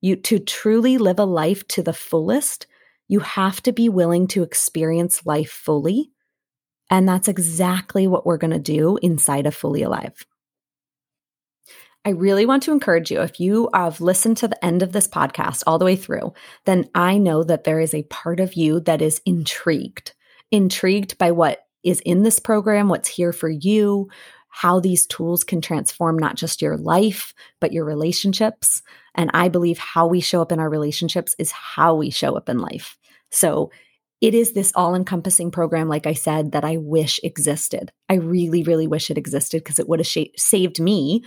You 0.00 0.16
to 0.16 0.38
truly 0.38 0.98
live 0.98 1.18
a 1.18 1.24
life 1.24 1.66
to 1.68 1.82
the 1.82 1.92
fullest, 1.92 2.66
you 3.08 3.20
have 3.20 3.62
to 3.62 3.72
be 3.72 3.88
willing 3.88 4.26
to 4.28 4.42
experience 4.42 5.26
life 5.26 5.50
fully. 5.50 6.10
And 6.90 7.08
that's 7.08 7.28
exactly 7.28 8.06
what 8.06 8.26
we're 8.26 8.38
going 8.38 8.52
to 8.52 8.58
do 8.58 8.98
inside 9.02 9.46
of 9.46 9.54
Fully 9.54 9.82
Alive. 9.82 10.26
I 12.04 12.10
really 12.10 12.46
want 12.46 12.64
to 12.64 12.72
encourage 12.72 13.12
you 13.12 13.20
if 13.20 13.38
you 13.38 13.68
have 13.72 14.00
listened 14.00 14.36
to 14.38 14.48
the 14.48 14.64
end 14.64 14.82
of 14.82 14.92
this 14.92 15.06
podcast 15.06 15.62
all 15.66 15.78
the 15.78 15.84
way 15.84 15.94
through, 15.94 16.32
then 16.64 16.88
I 16.96 17.16
know 17.16 17.44
that 17.44 17.62
there 17.62 17.78
is 17.78 17.94
a 17.94 18.02
part 18.04 18.40
of 18.40 18.54
you 18.54 18.80
that 18.80 19.00
is 19.00 19.20
intrigued, 19.24 20.12
intrigued 20.50 21.16
by 21.16 21.30
what 21.30 21.64
is 21.84 22.00
in 22.00 22.24
this 22.24 22.40
program, 22.40 22.88
what's 22.88 23.08
here 23.08 23.32
for 23.32 23.48
you, 23.48 24.08
how 24.48 24.80
these 24.80 25.06
tools 25.06 25.44
can 25.44 25.60
transform 25.60 26.18
not 26.18 26.34
just 26.34 26.60
your 26.60 26.76
life, 26.76 27.34
but 27.60 27.72
your 27.72 27.84
relationships. 27.84 28.82
And 29.14 29.30
I 29.32 29.48
believe 29.48 29.78
how 29.78 30.08
we 30.08 30.20
show 30.20 30.42
up 30.42 30.50
in 30.50 30.58
our 30.58 30.68
relationships 30.68 31.36
is 31.38 31.52
how 31.52 31.94
we 31.94 32.10
show 32.10 32.36
up 32.36 32.48
in 32.48 32.58
life. 32.58 32.98
So 33.30 33.70
it 34.20 34.34
is 34.34 34.52
this 34.52 34.72
all 34.74 34.94
encompassing 34.94 35.52
program, 35.52 35.88
like 35.88 36.06
I 36.06 36.14
said, 36.14 36.52
that 36.52 36.64
I 36.64 36.78
wish 36.78 37.20
existed. 37.22 37.92
I 38.08 38.14
really, 38.14 38.62
really 38.62 38.86
wish 38.86 39.10
it 39.10 39.18
existed 39.18 39.62
because 39.62 39.78
it 39.78 39.88
would 39.88 40.00
have 40.00 40.06
sh- 40.06 40.34
saved 40.36 40.80
me 40.80 41.24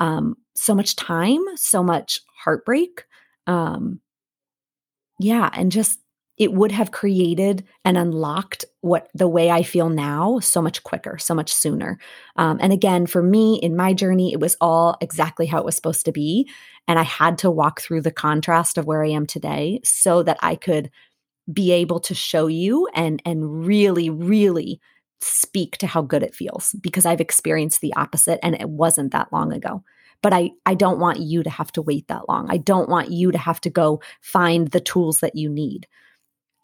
um, 0.00 0.36
so 0.54 0.74
much 0.74 0.96
time, 0.96 1.40
so 1.56 1.82
much 1.82 2.20
heartbreak. 2.44 3.04
Um, 3.46 4.00
yeah, 5.18 5.50
and 5.52 5.72
just 5.72 5.98
it 6.36 6.52
would 6.52 6.70
have 6.70 6.92
created 6.92 7.64
and 7.84 7.98
unlocked 7.98 8.64
what 8.80 9.08
the 9.12 9.26
way 9.26 9.50
I 9.50 9.64
feel 9.64 9.88
now 9.88 10.38
so 10.38 10.62
much 10.62 10.84
quicker, 10.84 11.18
so 11.18 11.34
much 11.34 11.52
sooner. 11.52 11.98
Um, 12.36 12.58
and 12.60 12.72
again, 12.72 13.06
for 13.06 13.22
me 13.22 13.56
in 13.56 13.74
my 13.74 13.92
journey, 13.92 14.32
it 14.32 14.38
was 14.38 14.56
all 14.60 14.96
exactly 15.00 15.46
how 15.46 15.58
it 15.58 15.64
was 15.64 15.74
supposed 15.74 16.04
to 16.04 16.12
be. 16.12 16.48
And 16.86 16.96
I 16.98 17.02
had 17.02 17.38
to 17.38 17.50
walk 17.50 17.80
through 17.80 18.02
the 18.02 18.12
contrast 18.12 18.78
of 18.78 18.86
where 18.86 19.04
I 19.04 19.08
am 19.08 19.26
today 19.26 19.80
so 19.82 20.22
that 20.22 20.38
I 20.40 20.54
could 20.54 20.90
be 21.52 21.72
able 21.72 21.98
to 22.00 22.14
show 22.14 22.46
you 22.46 22.88
and 22.94 23.20
and 23.24 23.66
really, 23.66 24.10
really 24.10 24.80
speak 25.20 25.76
to 25.78 25.86
how 25.86 26.02
good 26.02 26.22
it 26.22 26.34
feels 26.34 26.74
because 26.80 27.04
I've 27.06 27.20
experienced 27.20 27.80
the 27.80 27.94
opposite 27.94 28.38
and 28.42 28.54
it 28.54 28.68
wasn't 28.68 29.12
that 29.12 29.32
long 29.32 29.52
ago 29.52 29.82
but 30.22 30.32
I 30.32 30.50
I 30.66 30.74
don't 30.74 30.98
want 30.98 31.20
you 31.20 31.42
to 31.42 31.50
have 31.50 31.70
to 31.72 31.82
wait 31.82 32.08
that 32.08 32.28
long. 32.28 32.50
I 32.50 32.56
don't 32.56 32.88
want 32.88 33.10
you 33.10 33.30
to 33.32 33.38
have 33.38 33.60
to 33.62 33.70
go 33.70 34.02
find 34.20 34.68
the 34.68 34.80
tools 34.80 35.20
that 35.20 35.36
you 35.36 35.48
need. 35.48 35.86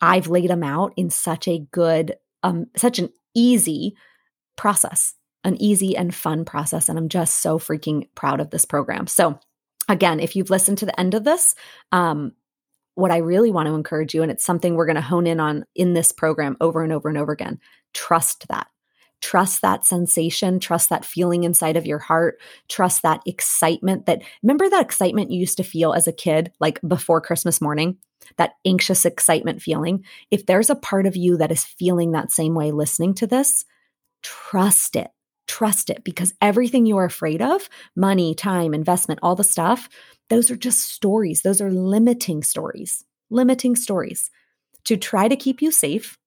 I've 0.00 0.28
laid 0.28 0.50
them 0.50 0.62
out 0.62 0.92
in 0.96 1.10
such 1.10 1.48
a 1.48 1.60
good, 1.70 2.16
um, 2.42 2.66
such 2.76 2.98
an 2.98 3.10
easy 3.34 3.96
process, 4.56 5.14
an 5.44 5.60
easy 5.60 5.96
and 5.96 6.14
fun 6.14 6.44
process. 6.44 6.88
And 6.88 6.98
I'm 6.98 7.08
just 7.08 7.40
so 7.40 7.58
freaking 7.58 8.08
proud 8.14 8.40
of 8.40 8.50
this 8.50 8.64
program. 8.64 9.06
So, 9.06 9.38
again, 9.88 10.20
if 10.20 10.36
you've 10.36 10.50
listened 10.50 10.78
to 10.78 10.86
the 10.86 10.98
end 10.98 11.14
of 11.14 11.24
this, 11.24 11.54
um, 11.92 12.32
what 12.94 13.10
I 13.10 13.18
really 13.18 13.50
want 13.50 13.66
to 13.68 13.74
encourage 13.74 14.14
you, 14.14 14.22
and 14.22 14.30
it's 14.30 14.44
something 14.44 14.74
we're 14.74 14.86
going 14.86 14.96
to 14.96 15.02
hone 15.02 15.26
in 15.26 15.40
on 15.40 15.64
in 15.74 15.94
this 15.94 16.12
program 16.12 16.56
over 16.60 16.82
and 16.82 16.92
over 16.92 17.08
and 17.08 17.18
over 17.18 17.32
again 17.32 17.60
trust 17.92 18.46
that. 18.48 18.66
Trust 19.20 19.62
that 19.62 19.86
sensation, 19.86 20.60
trust 20.60 20.90
that 20.90 21.04
feeling 21.04 21.44
inside 21.44 21.76
of 21.76 21.86
your 21.86 22.00
heart, 22.00 22.40
trust 22.68 23.02
that 23.02 23.20
excitement 23.24 24.04
that 24.06 24.22
remember 24.42 24.68
that 24.68 24.82
excitement 24.82 25.30
you 25.30 25.40
used 25.40 25.56
to 25.56 25.64
feel 25.64 25.94
as 25.94 26.06
a 26.06 26.12
kid, 26.12 26.52
like 26.60 26.80
before 26.86 27.20
Christmas 27.20 27.60
morning? 27.60 27.96
that 28.36 28.54
anxious 28.64 29.04
excitement 29.04 29.62
feeling, 29.62 30.04
if 30.30 30.46
there's 30.46 30.70
a 30.70 30.76
part 30.76 31.06
of 31.06 31.16
you 31.16 31.36
that 31.36 31.52
is 31.52 31.64
feeling 31.64 32.12
that 32.12 32.32
same 32.32 32.54
way 32.54 32.70
listening 32.70 33.14
to 33.14 33.26
this, 33.26 33.64
trust 34.22 34.96
it. 34.96 35.10
Trust 35.46 35.90
it 35.90 36.04
because 36.04 36.32
everything 36.40 36.86
you're 36.86 37.04
afraid 37.04 37.42
of 37.42 37.68
money, 37.94 38.34
time, 38.34 38.72
investment, 38.72 39.20
all 39.22 39.36
the 39.36 39.44
stuff 39.44 39.90
those 40.30 40.50
are 40.50 40.56
just 40.56 40.80
stories. 40.80 41.42
Those 41.42 41.60
are 41.60 41.70
limiting 41.70 42.42
stories, 42.42 43.04
limiting 43.30 43.76
stories 43.76 44.30
to 44.84 44.96
try 44.96 45.28
to 45.28 45.36
keep 45.36 45.62
you 45.62 45.70
safe. 45.70 46.18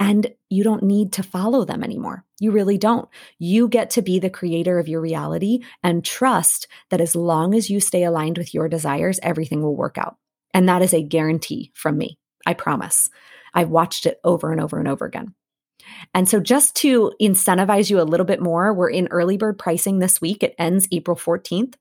And 0.00 0.32
you 0.48 0.62
don't 0.62 0.84
need 0.84 1.12
to 1.14 1.24
follow 1.24 1.64
them 1.64 1.82
anymore. 1.82 2.24
You 2.38 2.52
really 2.52 2.78
don't. 2.78 3.08
You 3.40 3.66
get 3.66 3.90
to 3.90 4.02
be 4.02 4.20
the 4.20 4.30
creator 4.30 4.78
of 4.78 4.86
your 4.86 5.00
reality 5.00 5.64
and 5.82 6.04
trust 6.04 6.68
that 6.90 7.00
as 7.00 7.16
long 7.16 7.52
as 7.52 7.68
you 7.68 7.80
stay 7.80 8.04
aligned 8.04 8.38
with 8.38 8.54
your 8.54 8.68
desires, 8.68 9.18
everything 9.24 9.60
will 9.60 9.74
work 9.74 9.98
out. 9.98 10.16
And 10.54 10.68
that 10.68 10.82
is 10.82 10.94
a 10.94 11.02
guarantee 11.02 11.72
from 11.74 11.98
me. 11.98 12.16
I 12.46 12.54
promise. 12.54 13.10
I've 13.52 13.70
watched 13.70 14.06
it 14.06 14.20
over 14.22 14.52
and 14.52 14.60
over 14.60 14.78
and 14.78 14.86
over 14.86 15.04
again. 15.04 15.34
And 16.14 16.28
so, 16.28 16.38
just 16.38 16.76
to 16.76 17.12
incentivize 17.20 17.90
you 17.90 18.00
a 18.00 18.02
little 18.02 18.26
bit 18.26 18.40
more, 18.40 18.72
we're 18.72 18.90
in 18.90 19.08
early 19.08 19.36
bird 19.36 19.58
pricing 19.58 19.98
this 19.98 20.20
week. 20.20 20.42
It 20.42 20.54
ends 20.58 20.86
April 20.92 21.16
14th. 21.16 21.74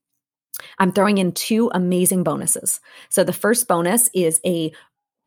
I'm 0.79 0.91
throwing 0.91 1.17
in 1.17 1.31
two 1.31 1.69
amazing 1.73 2.23
bonuses. 2.23 2.79
So, 3.09 3.23
the 3.23 3.33
first 3.33 3.67
bonus 3.67 4.09
is 4.13 4.39
a 4.45 4.71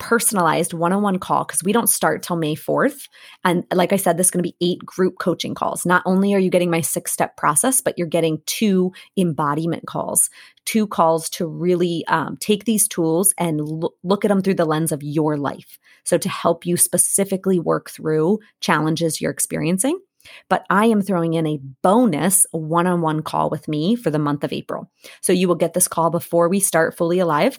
personalized 0.01 0.73
one 0.73 0.93
on 0.93 1.03
one 1.03 1.19
call 1.19 1.45
because 1.45 1.63
we 1.63 1.73
don't 1.73 1.89
start 1.89 2.23
till 2.23 2.35
May 2.35 2.57
4th. 2.57 3.07
And 3.45 3.65
like 3.73 3.93
I 3.93 3.97
said, 3.97 4.17
this 4.17 4.29
is 4.29 4.31
going 4.31 4.43
to 4.43 4.51
be 4.51 4.57
eight 4.61 4.85
group 4.85 5.19
coaching 5.21 5.55
calls. 5.55 5.87
Not 5.87 6.03
only 6.07 6.35
are 6.35 6.39
you 6.39 6.51
getting 6.51 6.71
my 6.71 6.81
six 6.81 7.13
step 7.13 7.37
process, 7.37 7.81
but 7.81 7.97
you're 7.97 8.09
getting 8.09 8.41
two 8.47 8.93
embodiment 9.17 9.87
calls, 9.87 10.31
two 10.65 10.87
calls 10.87 11.29
to 11.31 11.47
really 11.47 12.05
um, 12.09 12.39
take 12.39 12.65
these 12.65 12.89
tools 12.89 13.33
and 13.39 13.61
lo- 13.61 13.95
look 14.03 14.25
at 14.25 14.29
them 14.29 14.41
through 14.41 14.55
the 14.55 14.65
lens 14.65 14.91
of 14.91 15.03
your 15.03 15.37
life. 15.37 15.79
So 16.05 16.19
to 16.19 16.29
help 16.29 16.67
you 16.67 16.77
specifically 16.77 17.61
work 17.61 17.91
through 17.91 18.41
challenges 18.61 19.21
you're 19.21 19.31
experiencing. 19.31 20.01
But 20.49 20.65
I 20.71 20.87
am 20.87 21.03
throwing 21.03 21.35
in 21.35 21.47
a 21.47 21.61
bonus 21.83 22.47
one 22.53 22.87
on 22.87 23.01
one 23.01 23.23
call 23.23 23.51
with 23.51 23.69
me 23.69 23.97
for 23.97 24.11
the 24.11 24.19
month 24.19 24.45
of 24.45 24.53
April. 24.53 24.91
So 25.21 25.33
you 25.33 25.49
will 25.49 25.55
get 25.55 25.75
this 25.75 25.89
call 25.89 26.11
before 26.11 26.49
we 26.49 26.61
start 26.61 26.97
Fully 26.97 27.19
Alive. 27.19 27.59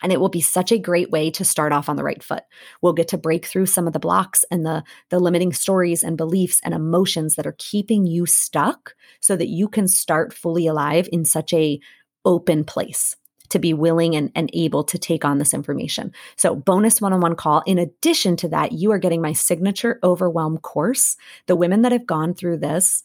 And 0.00 0.12
it 0.12 0.20
will 0.20 0.28
be 0.28 0.40
such 0.40 0.70
a 0.70 0.78
great 0.78 1.10
way 1.10 1.28
to 1.32 1.44
start 1.44 1.72
off 1.72 1.88
on 1.88 1.96
the 1.96 2.04
right 2.04 2.22
foot. 2.22 2.44
We'll 2.80 2.92
get 2.92 3.08
to 3.08 3.18
break 3.18 3.46
through 3.46 3.66
some 3.66 3.88
of 3.88 3.92
the 3.92 3.98
blocks 3.98 4.44
and 4.48 4.64
the, 4.64 4.84
the 5.10 5.18
limiting 5.18 5.52
stories 5.52 6.04
and 6.04 6.16
beliefs 6.16 6.60
and 6.64 6.72
emotions 6.72 7.34
that 7.34 7.48
are 7.48 7.56
keeping 7.58 8.06
you 8.06 8.24
stuck 8.24 8.94
so 9.20 9.34
that 9.34 9.48
you 9.48 9.68
can 9.68 9.88
start 9.88 10.32
fully 10.32 10.68
alive 10.68 11.08
in 11.10 11.24
such 11.24 11.52
a 11.52 11.80
open 12.24 12.62
place 12.62 13.16
to 13.50 13.58
be 13.58 13.74
willing 13.74 14.14
and, 14.16 14.30
and 14.34 14.50
able 14.52 14.84
to 14.84 14.98
take 14.98 15.24
on 15.24 15.38
this 15.38 15.54
information. 15.54 16.12
So, 16.36 16.54
bonus 16.54 17.00
one 17.00 17.12
on 17.12 17.20
one 17.20 17.36
call. 17.36 17.62
In 17.66 17.78
addition 17.78 18.36
to 18.36 18.48
that, 18.48 18.72
you 18.72 18.90
are 18.92 18.98
getting 18.98 19.22
my 19.22 19.32
signature 19.32 19.98
overwhelm 20.02 20.58
course. 20.58 21.16
The 21.46 21.56
women 21.56 21.82
that 21.82 21.92
have 21.92 22.06
gone 22.06 22.34
through 22.34 22.58
this 22.58 23.02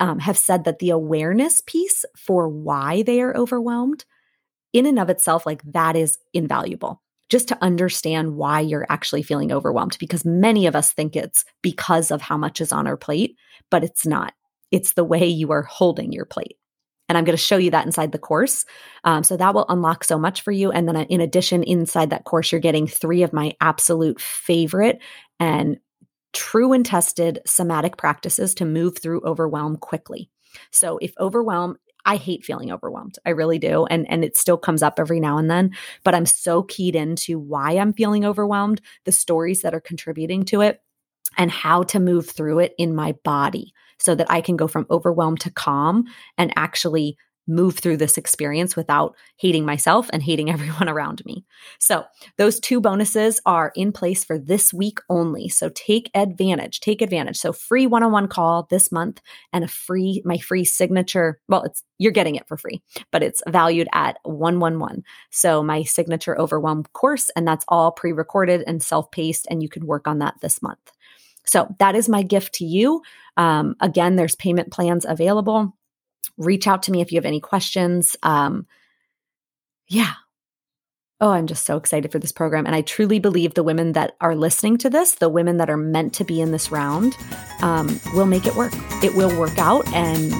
um, 0.00 0.18
have 0.18 0.38
said 0.38 0.64
that 0.64 0.78
the 0.78 0.90
awareness 0.90 1.62
piece 1.64 2.04
for 2.16 2.48
why 2.48 3.02
they 3.02 3.20
are 3.20 3.36
overwhelmed 3.36 4.04
in 4.72 4.86
and 4.86 4.98
of 4.98 5.10
itself, 5.10 5.46
like 5.46 5.62
that 5.64 5.96
is 5.96 6.18
invaluable 6.32 7.02
just 7.32 7.48
to 7.48 7.56
understand 7.62 8.36
why 8.36 8.60
you're 8.60 8.84
actually 8.90 9.22
feeling 9.22 9.50
overwhelmed 9.50 9.96
because 9.98 10.22
many 10.22 10.66
of 10.66 10.76
us 10.76 10.92
think 10.92 11.16
it's 11.16 11.46
because 11.62 12.10
of 12.10 12.20
how 12.20 12.36
much 12.36 12.60
is 12.60 12.72
on 12.72 12.86
our 12.86 12.96
plate, 12.96 13.38
but 13.70 13.82
it's 13.82 14.04
not. 14.04 14.34
It's 14.70 14.92
the 14.92 15.04
way 15.04 15.26
you 15.26 15.50
are 15.50 15.62
holding 15.62 16.12
your 16.12 16.26
plate. 16.26 16.58
And 17.12 17.18
I'm 17.18 17.24
going 17.24 17.36
to 17.36 17.42
show 17.42 17.58
you 17.58 17.70
that 17.72 17.84
inside 17.84 18.10
the 18.10 18.18
course. 18.18 18.64
Um, 19.04 19.22
so 19.22 19.36
that 19.36 19.52
will 19.52 19.66
unlock 19.68 20.02
so 20.02 20.18
much 20.18 20.40
for 20.40 20.50
you. 20.50 20.72
And 20.72 20.88
then, 20.88 20.96
uh, 20.96 21.04
in 21.10 21.20
addition, 21.20 21.62
inside 21.62 22.08
that 22.08 22.24
course, 22.24 22.50
you're 22.50 22.58
getting 22.58 22.86
three 22.86 23.22
of 23.22 23.34
my 23.34 23.54
absolute 23.60 24.18
favorite 24.18 24.98
and 25.38 25.76
true 26.32 26.72
and 26.72 26.86
tested 26.86 27.40
somatic 27.44 27.98
practices 27.98 28.54
to 28.54 28.64
move 28.64 28.96
through 28.96 29.20
overwhelm 29.26 29.76
quickly. 29.76 30.30
So, 30.70 30.96
if 31.02 31.12
overwhelm 31.20 31.76
I 32.06 32.16
hate 32.16 32.46
feeling 32.46 32.72
overwhelmed. 32.72 33.18
I 33.26 33.30
really 33.30 33.58
do. 33.58 33.84
And 33.84 34.10
and 34.10 34.24
it 34.24 34.34
still 34.34 34.56
comes 34.56 34.82
up 34.82 34.94
every 34.98 35.20
now 35.20 35.36
and 35.36 35.50
then, 35.50 35.72
but 36.02 36.14
I'm 36.14 36.24
so 36.24 36.62
keyed 36.62 36.96
into 36.96 37.38
why 37.38 37.72
I'm 37.72 37.92
feeling 37.92 38.24
overwhelmed, 38.24 38.80
the 39.04 39.12
stories 39.12 39.60
that 39.60 39.74
are 39.74 39.80
contributing 39.80 40.44
to 40.46 40.62
it, 40.62 40.80
and 41.36 41.50
how 41.50 41.82
to 41.82 42.00
move 42.00 42.30
through 42.30 42.60
it 42.60 42.74
in 42.78 42.94
my 42.94 43.12
body 43.22 43.74
so 44.02 44.14
that 44.14 44.30
I 44.30 44.40
can 44.40 44.56
go 44.56 44.66
from 44.66 44.86
overwhelmed 44.90 45.40
to 45.40 45.50
calm 45.50 46.04
and 46.36 46.52
actually 46.56 47.16
move 47.46 47.78
through 47.78 47.96
this 47.96 48.16
experience 48.16 48.76
without 48.76 49.16
hating 49.36 49.64
myself 49.64 50.08
and 50.12 50.22
hating 50.22 50.50
everyone 50.52 50.88
around 50.88 51.24
me. 51.24 51.44
So, 51.78 52.04
those 52.38 52.60
two 52.60 52.80
bonuses 52.80 53.40
are 53.46 53.72
in 53.74 53.92
place 53.92 54.24
for 54.24 54.38
this 54.38 54.72
week 54.72 54.98
only. 55.08 55.48
So, 55.48 55.70
take 55.70 56.10
advantage, 56.14 56.80
take 56.80 57.02
advantage. 57.02 57.36
So, 57.36 57.52
free 57.52 57.86
one-on-one 57.86 58.28
call 58.28 58.66
this 58.70 58.92
month 58.92 59.20
and 59.52 59.64
a 59.64 59.68
free 59.68 60.22
my 60.24 60.38
free 60.38 60.64
signature, 60.64 61.40
well, 61.48 61.62
it's 61.64 61.82
you're 61.98 62.12
getting 62.12 62.34
it 62.36 62.48
for 62.48 62.56
free, 62.56 62.82
but 63.10 63.22
it's 63.22 63.42
valued 63.48 63.88
at 63.92 64.18
111. 64.24 65.02
So, 65.30 65.62
my 65.62 65.82
signature 65.82 66.38
overwhelm 66.38 66.84
course 66.92 67.30
and 67.36 67.46
that's 67.46 67.64
all 67.68 67.92
pre-recorded 67.92 68.64
and 68.66 68.82
self-paced 68.82 69.46
and 69.50 69.62
you 69.62 69.68
can 69.68 69.86
work 69.86 70.06
on 70.06 70.18
that 70.18 70.34
this 70.40 70.62
month. 70.62 70.92
So, 71.44 71.74
that 71.78 71.94
is 71.94 72.08
my 72.08 72.22
gift 72.22 72.54
to 72.54 72.64
you. 72.64 73.02
Um, 73.36 73.76
again, 73.80 74.16
there's 74.16 74.36
payment 74.36 74.70
plans 74.70 75.04
available 75.08 75.74
reach 76.36 76.66
out 76.66 76.82
to 76.84 76.92
me 76.92 77.00
if 77.00 77.12
you 77.12 77.16
have 77.16 77.24
any 77.24 77.40
questions. 77.40 78.16
Um, 78.22 78.66
yeah. 79.88 80.14
Oh, 81.20 81.30
I'm 81.30 81.46
just 81.46 81.64
so 81.64 81.76
excited 81.76 82.10
for 82.10 82.18
this 82.18 82.32
program. 82.32 82.66
And 82.66 82.74
I 82.74 82.82
truly 82.82 83.20
believe 83.20 83.54
the 83.54 83.62
women 83.62 83.92
that 83.92 84.16
are 84.20 84.34
listening 84.34 84.76
to 84.78 84.90
this, 84.90 85.14
the 85.16 85.28
women 85.28 85.58
that 85.58 85.70
are 85.70 85.76
meant 85.76 86.14
to 86.14 86.24
be 86.24 86.40
in 86.40 86.50
this 86.50 86.72
round, 86.72 87.16
um, 87.62 88.00
will 88.14 88.26
make 88.26 88.46
it 88.46 88.56
work. 88.56 88.72
It 89.04 89.14
will 89.14 89.36
work 89.38 89.56
out 89.58 89.86
and 89.92 90.32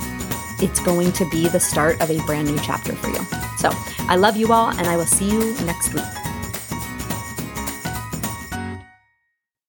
it's 0.61 0.81
going 0.81 1.13
to 1.13 1.29
be 1.31 1.49
the 1.49 1.61
start 1.61 2.01
of 2.01 2.11
a 2.11 2.19
brand 2.27 2.49
new 2.49 2.59
chapter 2.59 2.95
for 2.95 3.09
you. 3.09 3.25
So 3.59 3.71
I 4.09 4.17
love 4.17 4.37
you 4.37 4.53
all, 4.53 4.71
and 4.71 4.87
I 4.87 4.97
will 4.97 5.07
see 5.07 5.31
you 5.31 5.55
next 5.65 5.93
week. 5.95 6.22